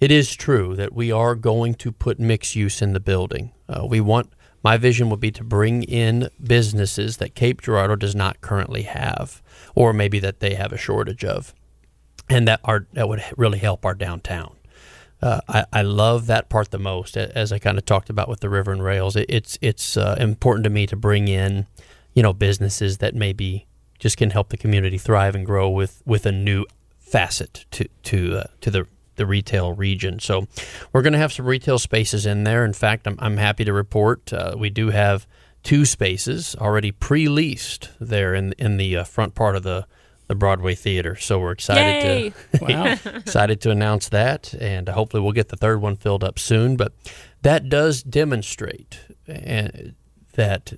it 0.00 0.10
is 0.10 0.34
true 0.34 0.74
that 0.76 0.92
we 0.92 1.12
are 1.12 1.34
going 1.34 1.74
to 1.74 1.92
put 1.92 2.18
mixed 2.18 2.56
use 2.56 2.82
in 2.82 2.92
the 2.92 3.00
building. 3.00 3.52
Uh, 3.68 3.86
we 3.86 4.00
want 4.00 4.32
my 4.62 4.76
vision 4.76 5.10
would 5.10 5.20
be 5.20 5.30
to 5.32 5.44
bring 5.44 5.82
in 5.84 6.28
businesses 6.42 7.16
that 7.16 7.34
Cape 7.34 7.62
Girardeau 7.62 7.96
does 7.96 8.14
not 8.14 8.40
currently 8.40 8.82
have, 8.82 9.42
or 9.74 9.92
maybe 9.92 10.18
that 10.20 10.40
they 10.40 10.54
have 10.54 10.72
a 10.72 10.76
shortage 10.76 11.24
of, 11.24 11.54
and 12.28 12.46
that 12.46 12.60
are 12.64 12.86
that 12.92 13.08
would 13.08 13.22
really 13.36 13.58
help 13.58 13.84
our 13.84 13.94
downtown. 13.94 14.56
Uh, 15.22 15.40
I, 15.48 15.64
I 15.72 15.82
love 15.82 16.26
that 16.26 16.48
part 16.48 16.70
the 16.70 16.78
most, 16.78 17.16
as 17.16 17.52
I 17.52 17.58
kind 17.58 17.76
of 17.76 17.84
talked 17.84 18.08
about 18.08 18.28
with 18.28 18.40
the 18.40 18.48
river 18.48 18.72
and 18.72 18.82
rails. 18.82 19.16
It, 19.16 19.26
it's 19.28 19.58
it's 19.60 19.96
uh, 19.96 20.16
important 20.18 20.64
to 20.64 20.70
me 20.70 20.86
to 20.86 20.96
bring 20.96 21.28
in, 21.28 21.66
you 22.14 22.22
know, 22.22 22.32
businesses 22.32 22.98
that 22.98 23.14
maybe 23.14 23.66
just 23.98 24.16
can 24.16 24.30
help 24.30 24.48
the 24.48 24.56
community 24.56 24.98
thrive 24.98 25.34
and 25.34 25.44
grow 25.44 25.68
with 25.68 26.02
with 26.06 26.26
a 26.26 26.32
new 26.32 26.64
facet 26.98 27.66
to 27.72 27.86
to 28.04 28.38
uh, 28.38 28.44
to 28.60 28.70
the 28.70 28.86
the 29.20 29.26
retail 29.26 29.74
region. 29.74 30.18
So 30.18 30.48
we're 30.92 31.02
going 31.02 31.12
to 31.12 31.18
have 31.18 31.30
some 31.32 31.44
retail 31.44 31.78
spaces 31.78 32.24
in 32.24 32.44
there. 32.44 32.64
In 32.64 32.72
fact, 32.72 33.06
I'm 33.06 33.16
I'm 33.20 33.36
happy 33.36 33.64
to 33.66 33.72
report 33.72 34.32
uh, 34.32 34.54
we 34.58 34.70
do 34.70 34.88
have 34.90 35.26
two 35.62 35.84
spaces 35.84 36.56
already 36.58 36.90
pre-leased 36.90 37.90
there 38.00 38.34
in 38.34 38.54
in 38.58 38.78
the 38.78 38.96
uh, 38.96 39.04
front 39.04 39.34
part 39.34 39.56
of 39.56 39.62
the 39.62 39.86
the 40.26 40.34
Broadway 40.34 40.74
theater. 40.74 41.16
So 41.16 41.38
we're 41.38 41.52
excited 41.52 42.02
Yay! 42.04 42.30
to 42.30 42.58
Wow. 42.64 42.96
excited 43.16 43.60
to 43.62 43.70
announce 43.70 44.08
that, 44.08 44.54
and 44.54 44.88
hopefully 44.88 45.22
we'll 45.22 45.32
get 45.32 45.48
the 45.48 45.56
third 45.56 45.82
one 45.82 45.96
filled 45.96 46.24
up 46.24 46.38
soon. 46.38 46.76
But 46.76 46.92
that 47.42 47.68
does 47.68 48.02
demonstrate 48.02 49.00
uh, 49.28 49.68
that 50.34 50.72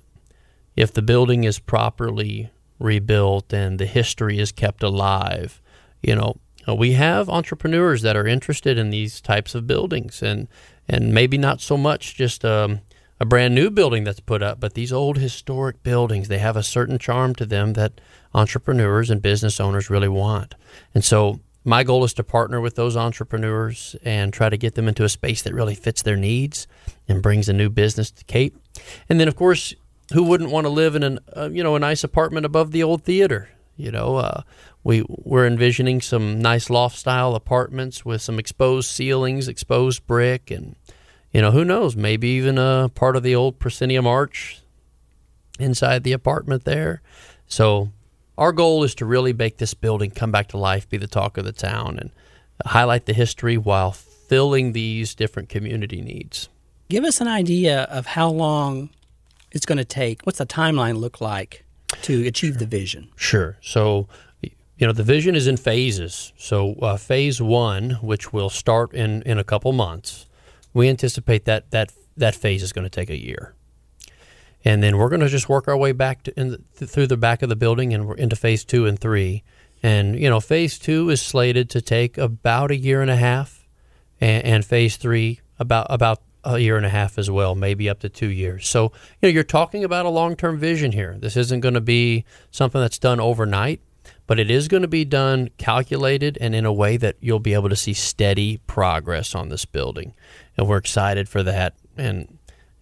if 0.75 0.91
the 0.91 1.01
building 1.03 1.43
is 1.45 1.59
properly 1.59 2.49
rebuilt 2.79 3.53
and 3.53 3.79
the 3.79 3.85
history 3.85 4.39
is 4.39 4.51
kept 4.51 4.83
alive, 4.83 5.61
you 6.01 6.15
know, 6.15 6.35
we 6.69 6.93
have 6.93 7.29
entrepreneurs 7.29 8.01
that 8.03 8.15
are 8.15 8.27
interested 8.27 8.77
in 8.77 8.89
these 8.89 9.21
types 9.21 9.55
of 9.55 9.67
buildings, 9.67 10.21
and 10.21 10.47
and 10.87 11.13
maybe 11.13 11.37
not 11.37 11.61
so 11.61 11.77
much 11.77 12.15
just 12.15 12.45
um, 12.45 12.81
a 13.19 13.25
brand 13.25 13.55
new 13.55 13.69
building 13.69 14.03
that's 14.03 14.19
put 14.19 14.43
up, 14.43 14.59
but 14.59 14.73
these 14.73 14.93
old 14.93 15.17
historic 15.17 15.81
buildings 15.83 16.27
they 16.27 16.39
have 16.39 16.57
a 16.57 16.63
certain 16.63 16.97
charm 16.97 17.35
to 17.35 17.45
them 17.45 17.73
that 17.73 17.99
entrepreneurs 18.33 19.09
and 19.09 19.21
business 19.21 19.59
owners 19.59 19.89
really 19.89 20.09
want, 20.09 20.55
and 20.93 21.03
so. 21.03 21.39
My 21.65 21.85
goal 21.85 22.03
is 22.03 22.13
to 22.15 22.25
partner 22.25 22.59
with 22.59 22.75
those 22.75 22.97
entrepreneurs 22.97 23.95
and 24.03 24.33
try 24.33 24.49
to 24.49 24.57
get 24.57 24.75
them 24.75 24.89
into 24.89 25.05
a 25.05 25.07
space 25.07 25.41
that 25.43 25.53
really 25.53 25.75
fits 25.75 26.01
their 26.01 26.17
needs 26.17 26.67
and 27.07 27.23
brings 27.23 27.47
a 27.47 27.53
new 27.53 27.69
business 27.69 28.11
to 28.11 28.25
Cape. 28.25 28.57
And 29.07 29.17
then, 29.17 29.29
of 29.29 29.37
course, 29.37 29.73
who 30.11 30.23
wouldn't 30.23 30.51
want 30.51 30.65
to 30.65 30.69
live 30.69 30.95
in 30.95 31.03
an 31.03 31.19
uh, 31.35 31.49
you 31.51 31.63
know 31.63 31.75
a 31.75 31.79
nice 31.79 32.03
apartment 32.03 32.45
above 32.45 32.71
the 32.71 32.83
old 32.83 33.03
theater? 33.03 33.49
You 33.75 33.91
know, 33.91 34.17
uh, 34.17 34.41
we 34.83 35.03
we're 35.07 35.47
envisioning 35.47 36.01
some 36.01 36.39
nice 36.39 36.69
loft 36.69 36.97
style 36.97 37.35
apartments 37.35 38.05
with 38.05 38.21
some 38.21 38.37
exposed 38.37 38.89
ceilings, 38.89 39.47
exposed 39.47 40.05
brick, 40.05 40.51
and 40.51 40.75
you 41.31 41.41
know 41.41 41.51
who 41.51 41.65
knows, 41.65 41.95
maybe 41.95 42.27
even 42.29 42.57
a 42.57 42.89
part 42.93 43.15
of 43.15 43.23
the 43.23 43.35
old 43.35 43.59
proscenium 43.59 44.05
arch 44.05 44.61
inside 45.59 46.03
the 46.03 46.11
apartment 46.11 46.65
there. 46.65 47.01
So 47.47 47.89
our 48.37 48.51
goal 48.51 48.83
is 48.83 48.95
to 48.95 49.05
really 49.05 49.33
make 49.33 49.57
this 49.57 49.73
building 49.73 50.11
come 50.11 50.31
back 50.31 50.49
to 50.49 50.57
life, 50.57 50.87
be 50.89 50.97
the 50.97 51.07
talk 51.07 51.37
of 51.37 51.45
the 51.45 51.51
town, 51.51 51.97
and 51.99 52.11
highlight 52.65 53.05
the 53.05 53.13
history 53.13 53.57
while 53.57 53.91
filling 53.91 54.73
these 54.73 55.15
different 55.15 55.49
community 55.49 56.01
needs. 56.01 56.49
Give 56.89 57.03
us 57.03 57.21
an 57.21 57.27
idea 57.27 57.83
of 57.83 58.05
how 58.05 58.29
long 58.29 58.89
it's 59.51 59.65
going 59.65 59.77
to 59.77 59.85
take. 59.85 60.21
What's 60.23 60.39
the 60.39 60.45
timeline 60.45 60.97
look 60.97 61.21
like 61.21 61.62
to 62.01 62.25
achieve 62.27 62.59
the 62.59 62.65
vision? 62.65 63.09
Sure. 63.15 63.57
So, 63.61 64.07
you 64.41 64.87
know, 64.87 64.93
the 64.93 65.03
vision 65.03 65.35
is 65.35 65.47
in 65.47 65.57
phases. 65.57 66.33
So, 66.37 66.73
uh, 66.81 66.97
phase 66.97 67.41
one, 67.41 67.91
which 68.01 68.33
will 68.33 68.49
start 68.49 68.93
in, 68.93 69.21
in 69.23 69.37
a 69.37 69.43
couple 69.43 69.71
months, 69.71 70.25
we 70.73 70.89
anticipate 70.89 71.45
that 71.45 71.71
that 71.71 71.93
that 72.17 72.35
phase 72.35 72.63
is 72.63 72.73
going 72.73 72.83
to 72.83 72.89
take 72.89 73.09
a 73.09 73.17
year, 73.17 73.53
and 74.65 74.83
then 74.83 74.97
we're 74.97 75.09
going 75.09 75.21
to 75.21 75.29
just 75.29 75.49
work 75.49 75.67
our 75.67 75.77
way 75.77 75.91
back 75.91 76.23
to, 76.23 76.39
in 76.39 76.57
the, 76.77 76.87
through 76.87 77.07
the 77.07 77.17
back 77.17 77.41
of 77.41 77.49
the 77.49 77.55
building 77.55 77.93
and 77.93 78.07
we're 78.07 78.15
into 78.15 78.35
phase 78.35 78.63
two 78.63 78.85
and 78.85 78.99
three. 78.99 79.43
And 79.81 80.19
you 80.19 80.29
know, 80.29 80.39
phase 80.39 80.79
two 80.79 81.09
is 81.09 81.21
slated 81.21 81.69
to 81.71 81.81
take 81.81 82.17
about 82.17 82.71
a 82.71 82.75
year 82.75 83.01
and 83.01 83.11
a 83.11 83.15
half, 83.15 83.67
and, 84.19 84.43
and 84.45 84.65
phase 84.65 84.97
three 84.97 85.41
about 85.59 85.87
about 85.89 86.21
a 86.43 86.59
year 86.59 86.77
and 86.77 86.85
a 86.85 86.89
half 86.89 87.17
as 87.17 87.29
well, 87.29 87.55
maybe 87.55 87.89
up 87.89 87.99
to 87.99 88.09
two 88.09 88.29
years. 88.29 88.67
So 88.67 88.91
you 89.21 89.27
know, 89.27 89.29
you're 89.29 89.43
talking 89.43 89.83
about 89.83 90.05
a 90.05 90.09
long-term 90.09 90.59
vision 90.59 90.91
here. 90.91 91.17
This 91.19 91.37
isn't 91.37 91.61
going 91.61 91.73
to 91.73 91.81
be 91.81 92.25
something 92.51 92.81
that's 92.81 92.99
done 92.99 93.19
overnight, 93.19 93.81
but 94.27 94.39
it 94.39 94.51
is 94.51 94.67
going 94.67 94.81
to 94.81 94.87
be 94.87 95.05
done 95.05 95.49
calculated 95.57 96.37
and 96.41 96.53
in 96.53 96.65
a 96.65 96.73
way 96.73 96.97
that 96.97 97.15
you'll 97.19 97.39
be 97.39 97.53
able 97.53 97.69
to 97.69 97.75
see 97.75 97.93
steady 97.93 98.57
progress 98.67 99.35
on 99.35 99.49
this 99.49 99.65
building, 99.65 100.13
and 100.57 100.67
we're 100.67 100.77
excited 100.77 101.29
for 101.29 101.43
that. 101.43 101.75
And 101.97 102.37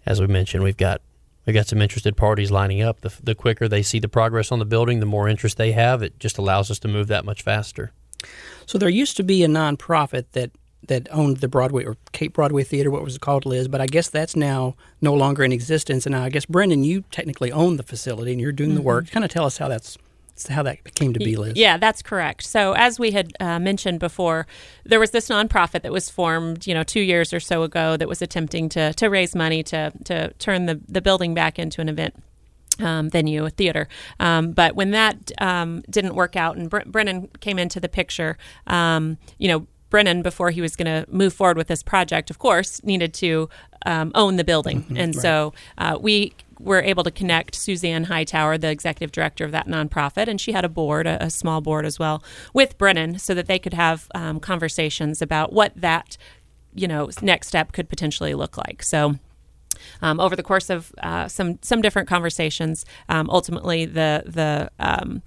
as 0.06 0.20
we 0.20 0.28
mentioned, 0.28 0.64
we've 0.64 0.78
got 0.78 1.02
we've 1.46 1.54
got 1.54 1.68
some 1.68 1.82
interested 1.82 2.18
parties 2.18 2.52
lining 2.52 2.82
up. 2.82 3.02
The, 3.02 3.14
the 3.24 3.36
quicker 3.36 3.68
they 3.68 3.84
see 3.84 4.00
the 4.00 4.10
progress 4.10 4.52
on 4.52 4.60
the 4.60 4.66
building, 4.66 5.00
the 5.00 5.06
more 5.06 5.28
interest 5.28 5.58
they 5.58 5.72
have. 5.74 6.02
It 6.02 6.20
just 6.20 6.38
allows 6.38 6.72
us 6.72 6.80
to 6.80 6.88
move 6.88 7.08
that 7.08 7.26
much 7.26 7.42
faster. 7.42 7.92
So 8.66 8.78
there 8.78 8.90
used 8.90 9.18
to 9.18 9.24
be 9.24 9.44
a 9.44 9.48
nonprofit 9.48 10.26
that 10.32 10.52
that 10.88 11.08
owned 11.12 11.38
the 11.38 11.48
Broadway 11.48 11.86
or 11.86 11.98
Cape 12.12 12.34
Broadway 12.34 12.64
Theater, 12.64 12.90
what 12.90 13.04
was 13.04 13.16
it 13.16 13.22
called, 13.22 13.46
Liz? 13.46 13.68
But 13.68 13.82
I 13.82 13.86
guess 13.88 14.10
that's 14.10 14.36
now 14.36 14.76
no 15.00 15.14
longer 15.14 15.44
in 15.44 15.52
existence. 15.52 16.06
And 16.06 16.16
I 16.16 16.30
guess 16.30 16.46
Brendan, 16.46 16.84
you 16.84 17.04
technically 17.12 17.52
own 17.52 17.78
the 17.78 17.84
facility 17.84 18.32
and 18.32 18.42
you're 18.42 18.52
doing 18.52 18.76
the 18.76 18.82
work. 18.82 19.10
Kind 19.12 19.24
of 19.24 19.32
tell 19.32 19.46
us 19.46 19.58
how 19.58 19.68
that's 19.68 19.98
how 20.50 20.64
that 20.64 20.96
came 20.96 21.14
to 21.14 21.20
be, 21.20 21.36
Liz. 21.36 21.54
Yeah, 21.56 21.78
that's 21.78 22.02
correct. 22.02 22.44
So, 22.44 22.74
as 22.74 23.00
we 23.00 23.12
had 23.12 23.32
uh, 23.40 23.60
mentioned 23.60 24.00
before, 24.00 24.48
there 24.84 25.00
was 25.00 25.12
this 25.12 25.30
nonprofit 25.30 25.84
that 25.84 25.92
was 25.92 26.10
formed, 26.10 26.66
you 26.66 26.74
know, 26.74 26.84
two 26.84 27.02
years 27.02 27.34
or 27.34 27.40
so 27.40 27.64
ago 27.64 27.98
that 27.98 28.08
was 28.08 28.22
attempting 28.22 28.70
to 28.70 28.94
to 28.94 29.08
raise 29.08 29.36
money 29.36 29.64
to 29.64 29.92
to 30.06 30.34
turn 30.34 30.66
the 30.66 30.80
the 30.88 31.02
building 31.02 31.34
back 31.34 31.60
into 31.60 31.82
an 31.82 31.90
event. 31.90 32.16
Um, 32.80 33.12
venue, 33.12 33.46
a 33.46 33.50
theater. 33.52 33.88
Um, 34.20 34.54
but 34.54 34.76
when 34.76 34.92
that 34.92 35.32
um, 35.40 35.84
didn't 35.90 36.16
work 36.16 36.36
out 36.36 36.56
and 36.56 36.68
Bre- 36.68 36.88
Brennon 36.88 37.30
came 37.40 37.60
into 37.60 37.80
the 37.80 37.90
picture, 37.90 38.38
um, 38.66 39.18
you 39.38 39.50
know, 39.50 39.68
Brennon, 39.92 40.24
before 40.24 40.50
he 40.50 40.62
was 40.62 40.76
going 40.76 40.88
to 40.88 41.10
move 41.12 41.34
forward 41.34 41.58
with 41.58 41.68
this 41.68 41.84
project, 41.84 42.32
of 42.32 42.40
course, 42.40 42.84
needed 42.84 43.14
to 43.16 43.48
um, 43.86 44.12
own 44.16 44.38
the 44.38 44.44
building. 44.44 44.84
Mm-hmm. 44.84 44.98
and 44.98 45.16
so 45.16 45.54
uh, 45.78 46.00
we 46.02 46.34
were 46.60 46.82
able 46.82 47.04
to 47.04 47.12
connect 47.12 47.56
Suzanne 47.56 48.06
Hightower, 48.06 48.58
the 48.58 48.70
executive 48.70 49.12
director 49.12 49.46
of 49.46 49.52
that 49.52 49.68
nonprofit, 49.68 50.28
and 50.28 50.40
she 50.40 50.52
had 50.52 50.64
a 50.64 50.70
board, 50.70 51.08
a, 51.08 51.24
a 51.24 51.30
small 51.30 51.62
board 51.62 51.86
as 51.86 52.00
well, 52.00 52.24
with 52.54 52.78
Brennon 52.78 53.20
so 53.20 53.34
that 53.34 53.48
they 53.48 53.60
could 53.60 53.74
have 53.74 54.08
um, 54.16 54.40
conversations 54.40 55.22
about 55.22 55.54
what 55.54 55.74
that, 55.76 56.18
you 56.74 56.88
know, 56.88 57.10
next 57.22 57.48
step 57.48 57.72
could 57.72 57.90
potentially 57.90 58.34
look 58.34 58.58
like. 58.58 58.84
So, 58.84 59.20
um, 60.02 60.20
over 60.20 60.36
the 60.36 60.44
course 60.44 60.70
of 60.70 60.94
uh, 61.00 61.28
some 61.28 61.58
some 61.64 61.82
different 61.82 62.08
conversations, 62.08 62.86
um, 63.10 63.30
ultimately 63.30 63.86
the 63.86 64.24
the 64.28 64.70
um, 64.80 65.24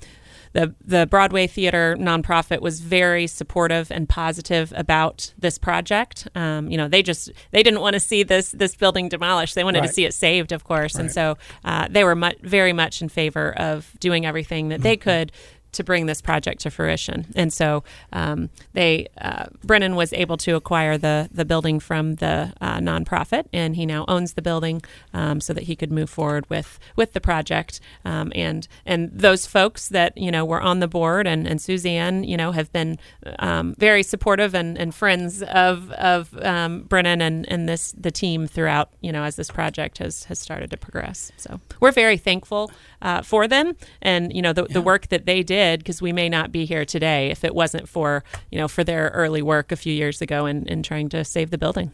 the 0.55 0.75
the 0.85 1.07
Broadway 1.07 1.47
Theater 1.47 1.97
nonprofit 2.01 2.61
was 2.61 2.81
very 2.81 3.27
supportive 3.27 3.90
and 3.93 4.09
positive 4.09 4.73
about 4.75 5.35
this 5.38 5.59
project. 5.59 6.27
Um, 6.35 6.71
you 6.71 6.77
know, 6.79 6.88
they 6.88 7.03
just 7.03 7.31
they 7.51 7.62
didn't 7.62 7.81
want 7.81 7.95
to 7.95 8.01
see 8.01 8.23
this 8.23 8.51
this 8.53 8.75
building 8.75 9.09
demolished. 9.11 9.55
They 9.55 9.64
wanted 9.64 9.81
Right. 9.81 9.88
to 9.88 9.93
see 9.93 10.05
it 10.07 10.14
saved, 10.14 10.51
of 10.53 10.64
course, 10.64 10.95
and 10.95 11.12
so 11.12 11.37
uh, 11.64 11.88
they 11.90 12.03
were 12.05 12.17
mu- 12.17 12.31
very 12.43 12.73
much 12.73 13.03
in 13.03 13.09
favor 13.11 13.53
of 13.59 13.93
doing 14.01 14.25
everything 14.25 14.71
that 14.71 14.81
they 14.81 14.97
could 14.97 15.31
to 15.75 15.85
bring 15.85 16.07
this 16.07 16.21
project 16.21 16.61
to 16.63 16.71
fruition. 16.71 17.27
And 17.37 17.53
so 17.53 17.85
um, 18.13 18.51
they 18.73 19.09
uh, 19.21 19.47
Brennon 19.63 19.97
was 19.97 20.13
able 20.13 20.37
to 20.39 20.57
acquire 20.57 20.99
the 20.99 21.29
the 21.33 21.45
building 21.45 21.81
from 21.81 22.17
the 22.17 22.53
uh, 22.61 22.79
nonprofit, 22.79 23.47
and 23.53 23.77
he 23.77 23.87
now 23.87 24.05
owns 24.09 24.35
the 24.35 24.43
building 24.43 24.83
um, 25.13 25.41
so 25.41 25.53
that 25.53 25.65
he 25.65 25.77
could 25.77 25.93
move 25.93 26.11
forward 26.11 26.49
with 26.51 26.79
with 26.97 27.13
the 27.13 27.21
project. 27.21 27.81
Um, 28.05 28.33
and 28.35 28.67
and 28.87 29.11
those 29.13 29.47
folks 29.47 29.89
that 29.89 30.17
you 30.17 30.31
know 30.31 30.45
were 30.45 30.61
on 30.61 30.81
the 30.81 30.89
board 30.89 31.27
and, 31.27 31.47
and 31.47 31.61
Suzanne, 31.61 32.25
you 32.25 32.37
know, 32.37 32.53
have 32.53 32.73
been 32.73 32.99
um, 33.39 33.75
very 33.79 34.03
supportive 34.03 34.55
and, 34.55 34.79
and 34.79 34.95
friends 34.95 35.43
of 35.43 35.91
of 35.93 36.35
um, 36.43 36.83
Brennon 36.83 37.21
and, 37.21 37.49
and 37.49 37.69
this 37.69 37.93
the 37.93 38.11
team 38.11 38.47
throughout 38.47 38.91
you 39.01 39.13
know 39.13 39.25
as 39.25 39.37
this 39.37 39.51
project 39.51 39.99
has 39.99 40.25
has 40.25 40.39
started 40.39 40.71
to 40.71 40.77
progress. 40.77 41.33
So 41.37 41.61
we're 41.81 41.93
very 41.93 42.17
thankful 42.17 42.71
uh, 43.03 43.23
for 43.23 43.47
them 43.49 43.77
and 44.03 44.33
you 44.33 44.43
know 44.43 44.53
the, 44.53 44.65
the 44.65 44.81
work 44.81 45.09
that 45.09 45.27
they 45.27 45.43
did 45.43 45.63
because 45.79 46.03
we 46.03 46.12
may 46.12 46.29
not 46.29 46.53
be 46.53 46.64
here 46.64 46.85
today 46.85 47.31
if 47.31 47.44
it 47.44 47.55
wasn't 47.55 47.88
for 47.88 48.22
you 48.50 48.59
know 48.59 48.68
for 48.68 48.85
their 48.85 49.11
early 49.14 49.42
work 49.42 49.72
a 49.72 49.77
few 49.77 49.92
years 49.92 50.20
ago 50.20 50.46
in, 50.46 50.66
in 50.66 50.83
trying 50.83 51.09
to 51.11 51.24
save 51.24 51.50
the 51.50 51.59
building. 51.59 51.90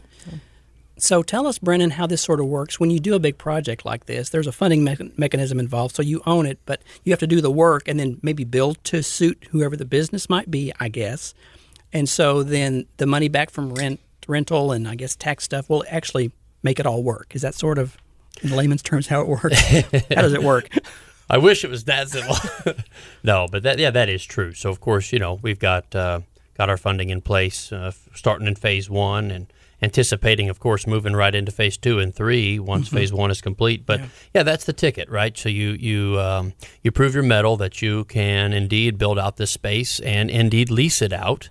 So 0.97 1.23
tell 1.23 1.47
us, 1.47 1.57
Brennon, 1.57 1.89
how 1.89 2.05
this 2.05 2.21
sort 2.21 2.39
of 2.39 2.45
works. 2.45 2.79
When 2.79 2.91
you 2.91 2.99
do 2.99 3.15
a 3.15 3.19
big 3.19 3.39
project 3.39 3.85
like 3.85 4.05
this, 4.05 4.29
there's 4.29 4.45
a 4.45 4.51
funding 4.51 4.83
me- 4.83 5.11
mechanism 5.17 5.59
involved, 5.59 5.95
so 5.95 6.03
you 6.03 6.21
own 6.27 6.45
it, 6.45 6.59
but 6.65 6.83
you 7.03 7.11
have 7.11 7.19
to 7.21 7.27
do 7.27 7.41
the 7.41 7.49
work 7.49 7.87
and 7.87 7.99
then 7.99 8.19
maybe 8.21 8.43
build 8.43 8.83
to 8.85 9.01
suit 9.01 9.47
whoever 9.49 9.75
the 9.75 9.85
business 9.85 10.29
might 10.29 10.51
be, 10.51 10.71
I 10.79 10.89
guess. 10.89 11.33
And 11.91 12.07
so 12.07 12.43
then 12.43 12.85
the 12.97 13.07
money 13.07 13.29
back 13.29 13.49
from 13.49 13.73
rent, 13.73 13.99
rental, 14.27 14.71
and 14.71 14.87
I 14.87 14.93
guess 14.93 15.15
tax 15.15 15.43
stuff 15.43 15.71
will 15.71 15.83
actually 15.89 16.31
make 16.61 16.79
it 16.79 16.85
all 16.85 17.01
work. 17.01 17.35
Is 17.35 17.41
that 17.41 17.55
sort 17.55 17.79
of, 17.79 17.97
in 18.43 18.51
layman's 18.51 18.83
terms, 18.83 19.07
how 19.07 19.21
it 19.21 19.27
works? 19.27 19.59
how 20.15 20.21
does 20.21 20.33
it 20.33 20.43
work? 20.43 20.69
I 21.31 21.37
wish 21.37 21.63
it 21.63 21.69
was 21.69 21.85
that 21.85 22.09
simple. 22.09 22.35
no, 23.23 23.47
but 23.49 23.63
that 23.63 23.79
yeah, 23.79 23.89
that 23.89 24.09
is 24.09 24.23
true. 24.25 24.53
So 24.53 24.69
of 24.69 24.81
course, 24.81 25.13
you 25.13 25.19
know, 25.19 25.39
we've 25.41 25.59
got 25.59 25.95
uh, 25.95 26.19
got 26.57 26.69
our 26.69 26.75
funding 26.75 27.09
in 27.09 27.21
place, 27.21 27.71
uh, 27.71 27.93
starting 28.13 28.47
in 28.47 28.55
phase 28.55 28.89
one, 28.89 29.31
and 29.31 29.47
anticipating, 29.81 30.49
of 30.49 30.59
course, 30.59 30.85
moving 30.85 31.13
right 31.13 31.33
into 31.33 31.53
phase 31.53 31.77
two 31.77 31.99
and 31.99 32.13
three 32.13 32.59
once 32.59 32.89
phase 32.89 33.13
one 33.13 33.31
is 33.31 33.41
complete. 33.41 33.85
But 33.85 34.01
yeah. 34.33 34.43
that's 34.43 34.65
the 34.65 34.73
ticket, 34.73 35.09
right? 35.09 35.37
So 35.37 35.47
you 35.47 35.71
you 35.71 36.19
um, 36.19 36.51
you 36.83 36.91
prove 36.91 37.13
your 37.13 37.23
mettle 37.23 37.55
that 37.57 37.81
you 37.81 38.03
can 38.05 38.51
indeed 38.51 38.97
build 38.97 39.17
out 39.17 39.37
this 39.37 39.51
space 39.51 40.01
and 40.01 40.29
indeed 40.29 40.69
lease 40.69 41.01
it 41.01 41.13
out. 41.13 41.49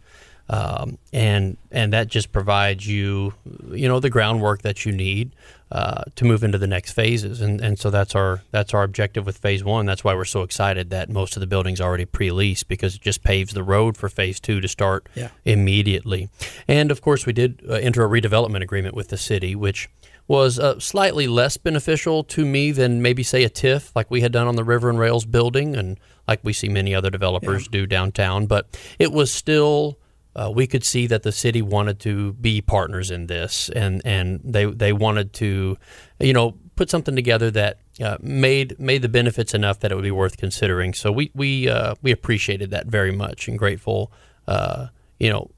Um, 0.50 0.98
and 1.12 1.56
and 1.70 1.92
that 1.94 2.08
just 2.08 2.32
provides 2.32 2.86
you, 2.86 3.32
you 3.70 3.88
know, 3.88 3.98
the 3.98 4.10
groundwork 4.10 4.60
that 4.62 4.84
you 4.84 4.92
need 4.92 5.30
uh, 5.72 6.02
to 6.16 6.24
move 6.24 6.42
into 6.42 6.58
the 6.58 6.66
next 6.66 6.92
phases, 6.92 7.40
and 7.40 7.60
and 7.60 7.78
so 7.78 7.90
that's 7.90 8.14
our 8.14 8.42
that's 8.50 8.74
our 8.74 8.82
objective 8.82 9.24
with 9.26 9.38
phase 9.38 9.62
one. 9.62 9.86
That's 9.86 10.02
why 10.02 10.14
we're 10.14 10.24
so 10.24 10.42
excited 10.42 10.90
that 10.90 11.08
most 11.08 11.36
of 11.36 11.40
the 11.40 11.46
buildings 11.46 11.80
already 11.80 12.04
pre-leased 12.04 12.66
because 12.68 12.96
it 12.96 13.00
just 13.00 13.22
paves 13.22 13.52
the 13.54 13.62
road 13.62 13.96
for 13.96 14.08
phase 14.08 14.40
two 14.40 14.60
to 14.60 14.68
start 14.68 15.08
Yeah. 15.14 15.28
immediately. 15.44 16.28
And 16.66 16.90
of 16.90 17.00
course, 17.02 17.26
we 17.26 17.32
did 17.32 17.62
uh, 17.68 17.74
enter 17.74 18.04
a 18.04 18.08
redevelopment 18.08 18.62
agreement 18.62 18.94
with 18.94 19.08
the 19.08 19.16
city, 19.16 19.54
which 19.54 19.88
was 20.26 20.58
uh, 20.58 20.78
slightly 20.78 21.26
less 21.26 21.56
beneficial 21.56 22.22
to 22.24 22.44
me 22.44 22.70
than 22.72 23.02
maybe 23.02 23.22
say 23.22 23.42
a 23.44 23.50
TIF 23.50 23.90
like 23.94 24.10
we 24.10 24.20
had 24.20 24.32
done 24.32 24.46
on 24.46 24.56
the 24.56 24.64
River 24.64 24.88
and 24.90 24.98
Rails 24.98 25.24
building, 25.24 25.76
and 25.76 25.98
like 26.28 26.40
we 26.42 26.52
see 26.52 26.68
many 26.68 26.94
other 26.94 27.10
developers 27.10 27.66
do 27.68 27.86
downtown. 27.86 28.46
But 28.46 28.66
it 28.98 29.12
was 29.12 29.30
still 29.32 29.98
uh, 30.36 30.50
we 30.54 30.66
could 30.66 30.84
see 30.84 31.06
that 31.08 31.22
the 31.22 31.32
city 31.32 31.62
wanted 31.62 31.98
to 32.00 32.32
be 32.34 32.60
partners 32.60 33.10
in 33.10 33.26
this, 33.26 33.68
and, 33.70 34.00
and 34.04 34.40
they 34.44 34.64
they 34.64 34.92
wanted 34.92 35.32
to, 35.34 35.76
you 36.20 36.32
know, 36.32 36.56
put 36.76 36.88
something 36.88 37.16
together 37.16 37.50
that 37.50 37.78
uh, 38.02 38.16
made 38.20 38.78
made 38.78 39.02
the 39.02 39.08
benefits 39.08 39.54
enough 39.54 39.80
that 39.80 39.92
it 39.92 39.94
would 39.94 40.04
be 40.04 40.10
worth 40.10 40.36
considering. 40.36 40.94
So 40.94 41.10
we 41.12 41.30
we 41.34 41.68
uh, 41.68 41.94
we 42.02 42.12
appreciated 42.12 42.70
that 42.70 42.86
very 42.86 43.12
much 43.12 43.48
and 43.48 43.58
grateful. 43.58 44.12
Uh, 44.46 44.86
you 45.18 45.30
know, 45.30 45.50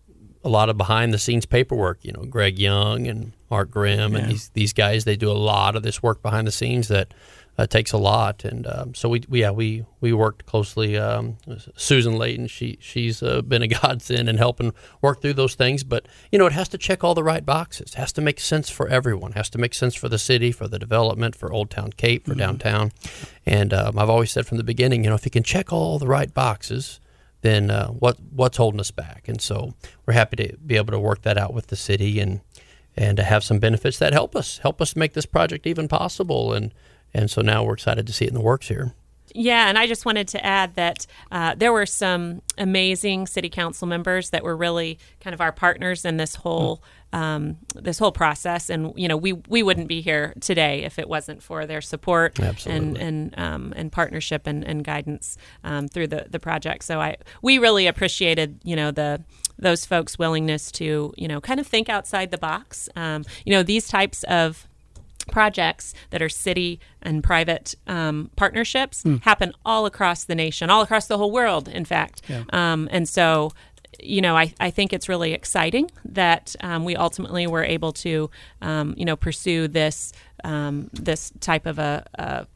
a 0.42 0.48
lot 0.48 0.68
of 0.68 0.76
behind 0.76 1.12
the 1.12 1.18
scenes 1.18 1.46
paperwork. 1.46 1.98
You 2.02 2.12
know, 2.12 2.24
Greg 2.24 2.58
Young 2.58 3.06
and 3.06 3.32
Mark 3.50 3.70
Grimm 3.70 4.16
and 4.16 4.30
these 4.30 4.48
these 4.50 4.72
guys 4.72 5.04
they 5.04 5.16
do 5.16 5.30
a 5.30 5.34
lot 5.36 5.76
of 5.76 5.82
this 5.82 6.02
work 6.02 6.22
behind 6.22 6.46
the 6.46 6.52
scenes 6.52 6.88
that 6.88 7.12
uh, 7.58 7.66
takes 7.66 7.92
a 7.92 7.98
lot. 7.98 8.44
And 8.44 8.66
um, 8.66 8.94
so 8.94 9.08
we, 9.08 9.22
we 9.28 9.40
yeah 9.40 9.50
we 9.50 9.84
we 10.00 10.12
worked 10.12 10.46
closely. 10.46 10.96
Um, 10.96 11.36
Susan 11.76 12.16
Layton 12.16 12.46
she 12.46 12.78
she's 12.80 13.22
uh, 13.22 13.42
been 13.42 13.62
a 13.62 13.68
godsend 13.82 14.28
in 14.28 14.38
helping 14.38 14.72
work 15.00 15.20
through 15.20 15.34
those 15.34 15.54
things. 15.54 15.84
But 15.84 16.06
you 16.30 16.38
know 16.38 16.46
it 16.46 16.52
has 16.52 16.68
to 16.70 16.78
check 16.78 17.04
all 17.04 17.14
the 17.14 17.24
right 17.24 17.44
boxes. 17.44 17.92
It 17.92 17.98
has 17.98 18.12
to 18.14 18.20
make 18.20 18.40
sense 18.40 18.70
for 18.70 18.88
everyone. 18.88 19.32
It 19.32 19.36
has 19.36 19.50
to 19.50 19.58
make 19.58 19.74
sense 19.74 19.94
for 19.94 20.08
the 20.08 20.18
city, 20.18 20.52
for 20.52 20.68
the 20.68 20.78
development, 20.78 21.36
for 21.36 21.52
Old 21.52 21.70
Town 21.70 21.92
Cape, 21.92 22.26
for 22.26 22.34
downtown. 22.34 22.92
And 23.44 23.74
um, 23.74 23.98
I've 23.98 24.10
always 24.10 24.30
said 24.30 24.46
from 24.46 24.58
the 24.58 24.64
beginning, 24.64 25.04
you 25.04 25.10
know, 25.10 25.16
if 25.16 25.24
you 25.24 25.30
can 25.30 25.42
check 25.42 25.72
all 25.72 25.98
the 25.98 26.06
right 26.06 26.32
boxes 26.32 27.00
then 27.42 27.70
uh, 27.70 27.88
what 27.88 28.18
what's 28.30 28.56
holding 28.56 28.80
us 28.80 28.90
back? 28.90 29.28
And 29.28 29.40
so 29.40 29.74
we're 30.06 30.14
happy 30.14 30.36
to 30.36 30.56
be 30.58 30.76
able 30.76 30.92
to 30.92 30.98
work 30.98 31.22
that 31.22 31.36
out 31.36 31.52
with 31.52 31.66
the 31.66 31.76
city 31.76 32.18
and 32.18 32.40
and 32.96 33.16
to 33.16 33.22
have 33.22 33.44
some 33.44 33.58
benefits 33.58 33.98
that 33.98 34.12
help 34.12 34.34
us 34.34 34.58
help 34.58 34.80
us 34.80 34.96
make 34.96 35.12
this 35.12 35.26
project 35.26 35.66
even 35.66 35.88
possible. 35.88 36.52
And 36.52 36.72
and 37.14 37.30
so 37.30 37.42
now 37.42 37.64
we're 37.64 37.74
excited 37.74 38.06
to 38.06 38.12
see 38.12 38.24
it 38.24 38.28
in 38.28 38.34
the 38.34 38.40
works 38.40 38.68
here. 38.68 38.94
Yeah, 39.34 39.68
and 39.68 39.78
I 39.78 39.86
just 39.86 40.04
wanted 40.04 40.28
to 40.28 40.44
add 40.44 40.74
that 40.74 41.06
uh, 41.30 41.54
there 41.54 41.72
were 41.72 41.86
some 41.86 42.42
amazing 42.58 43.26
city 43.26 43.48
council 43.48 43.86
members 43.86 44.30
that 44.30 44.42
were 44.42 44.56
really 44.56 44.98
kind 45.20 45.32
of 45.32 45.40
our 45.40 45.52
partners 45.52 46.04
in 46.04 46.16
this 46.16 46.34
whole 46.34 46.82
um, 47.14 47.58
this 47.74 47.98
whole 47.98 48.12
process, 48.12 48.70
and 48.70 48.92
you 48.96 49.06
know 49.06 49.16
we 49.16 49.32
we 49.32 49.62
wouldn't 49.62 49.88
be 49.88 50.00
here 50.00 50.34
today 50.40 50.82
if 50.84 50.98
it 50.98 51.08
wasn't 51.08 51.42
for 51.42 51.66
their 51.66 51.80
support 51.80 52.38
and 52.38 52.48
Absolutely. 52.48 53.00
and 53.00 53.38
um, 53.38 53.72
and 53.76 53.92
partnership 53.92 54.46
and, 54.46 54.64
and 54.64 54.84
guidance 54.84 55.36
um, 55.62 55.88
through 55.88 56.08
the 56.08 56.26
the 56.30 56.40
project. 56.40 56.84
So 56.84 57.00
I 57.00 57.16
we 57.42 57.58
really 57.58 57.86
appreciated 57.86 58.60
you 58.64 58.76
know 58.76 58.90
the 58.90 59.22
those 59.58 59.84
folks' 59.84 60.18
willingness 60.18 60.72
to 60.72 61.12
you 61.16 61.28
know 61.28 61.40
kind 61.40 61.60
of 61.60 61.66
think 61.66 61.88
outside 61.88 62.30
the 62.30 62.38
box. 62.38 62.88
Um, 62.96 63.24
you 63.44 63.52
know 63.52 63.62
these 63.62 63.88
types 63.88 64.24
of 64.24 64.66
projects 65.24 65.94
that 66.10 66.20
are 66.22 66.28
city 66.28 66.78
and 67.02 67.22
private 67.22 67.74
um, 67.86 68.30
partnerships 68.36 69.02
happen 69.22 69.52
all 69.64 69.86
across 69.86 70.24
the 70.24 70.34
nation, 70.34 70.70
all 70.70 70.82
across 70.82 71.06
the 71.06 71.18
whole 71.18 71.30
world, 71.30 71.68
in 71.68 71.84
fact. 71.84 72.22
Um, 72.52 72.88
and 72.92 73.08
so, 73.08 73.50
you 74.00 74.20
know, 74.20 74.36
I, 74.36 74.54
I 74.58 74.70
think 74.70 74.92
it's 74.92 75.08
really 75.08 75.32
exciting 75.32 75.90
that 76.04 76.56
um, 76.60 76.84
we 76.84 76.96
ultimately 76.96 77.46
were 77.46 77.64
able 77.64 77.92
to, 77.92 78.30
um, 78.60 78.94
you 78.96 79.04
know, 79.04 79.16
pursue 79.16 79.68
this 79.68 80.12
um, 80.44 80.90
this 80.92 81.32
type 81.40 81.66
of 81.66 81.78
a, 81.78 82.04
a 82.14 82.46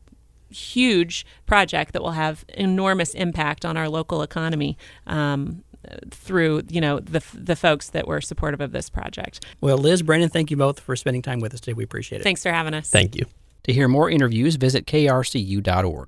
huge 0.51 1.27
project 1.45 1.93
that 1.93 2.03
will 2.03 2.13
have 2.13 2.45
enormous 2.55 3.15
impact 3.15 3.65
on 3.65 3.77
our 3.77 3.89
local 3.89 4.23
economy. 4.23 4.77
Um, 5.07 5.63
through 6.11 6.62
you 6.68 6.81
know 6.81 7.01
the 7.01 7.22
the 7.35 7.57
folks 7.57 7.90
that 7.90 8.07
were 8.07 8.20
supportive 8.20 8.61
of 8.61 8.72
this 8.72 8.88
project. 8.90 9.44
Well, 9.61 9.79
Liz, 9.79 10.03
Brendan, 10.03 10.31
thank 10.31 10.51
you 10.51 10.57
both 10.57 10.81
for 10.81 10.96
spending 10.96 11.22
time 11.22 11.40
with 11.40 11.55
us 11.55 11.61
today. 11.61 11.75
We 11.75 11.85
appreciate 11.85 12.20
it. 12.20 12.25
Thanks 12.25 12.42
for 12.42 12.53
having 12.53 12.75
us. 12.75 12.88
Thank 12.90 13.16
you. 13.16 13.27
To 13.64 13.72
hear 13.72 13.88
more 13.88 14.09
interviews, 14.09 14.55
visit 14.57 14.87
krcu.org. 14.87 16.05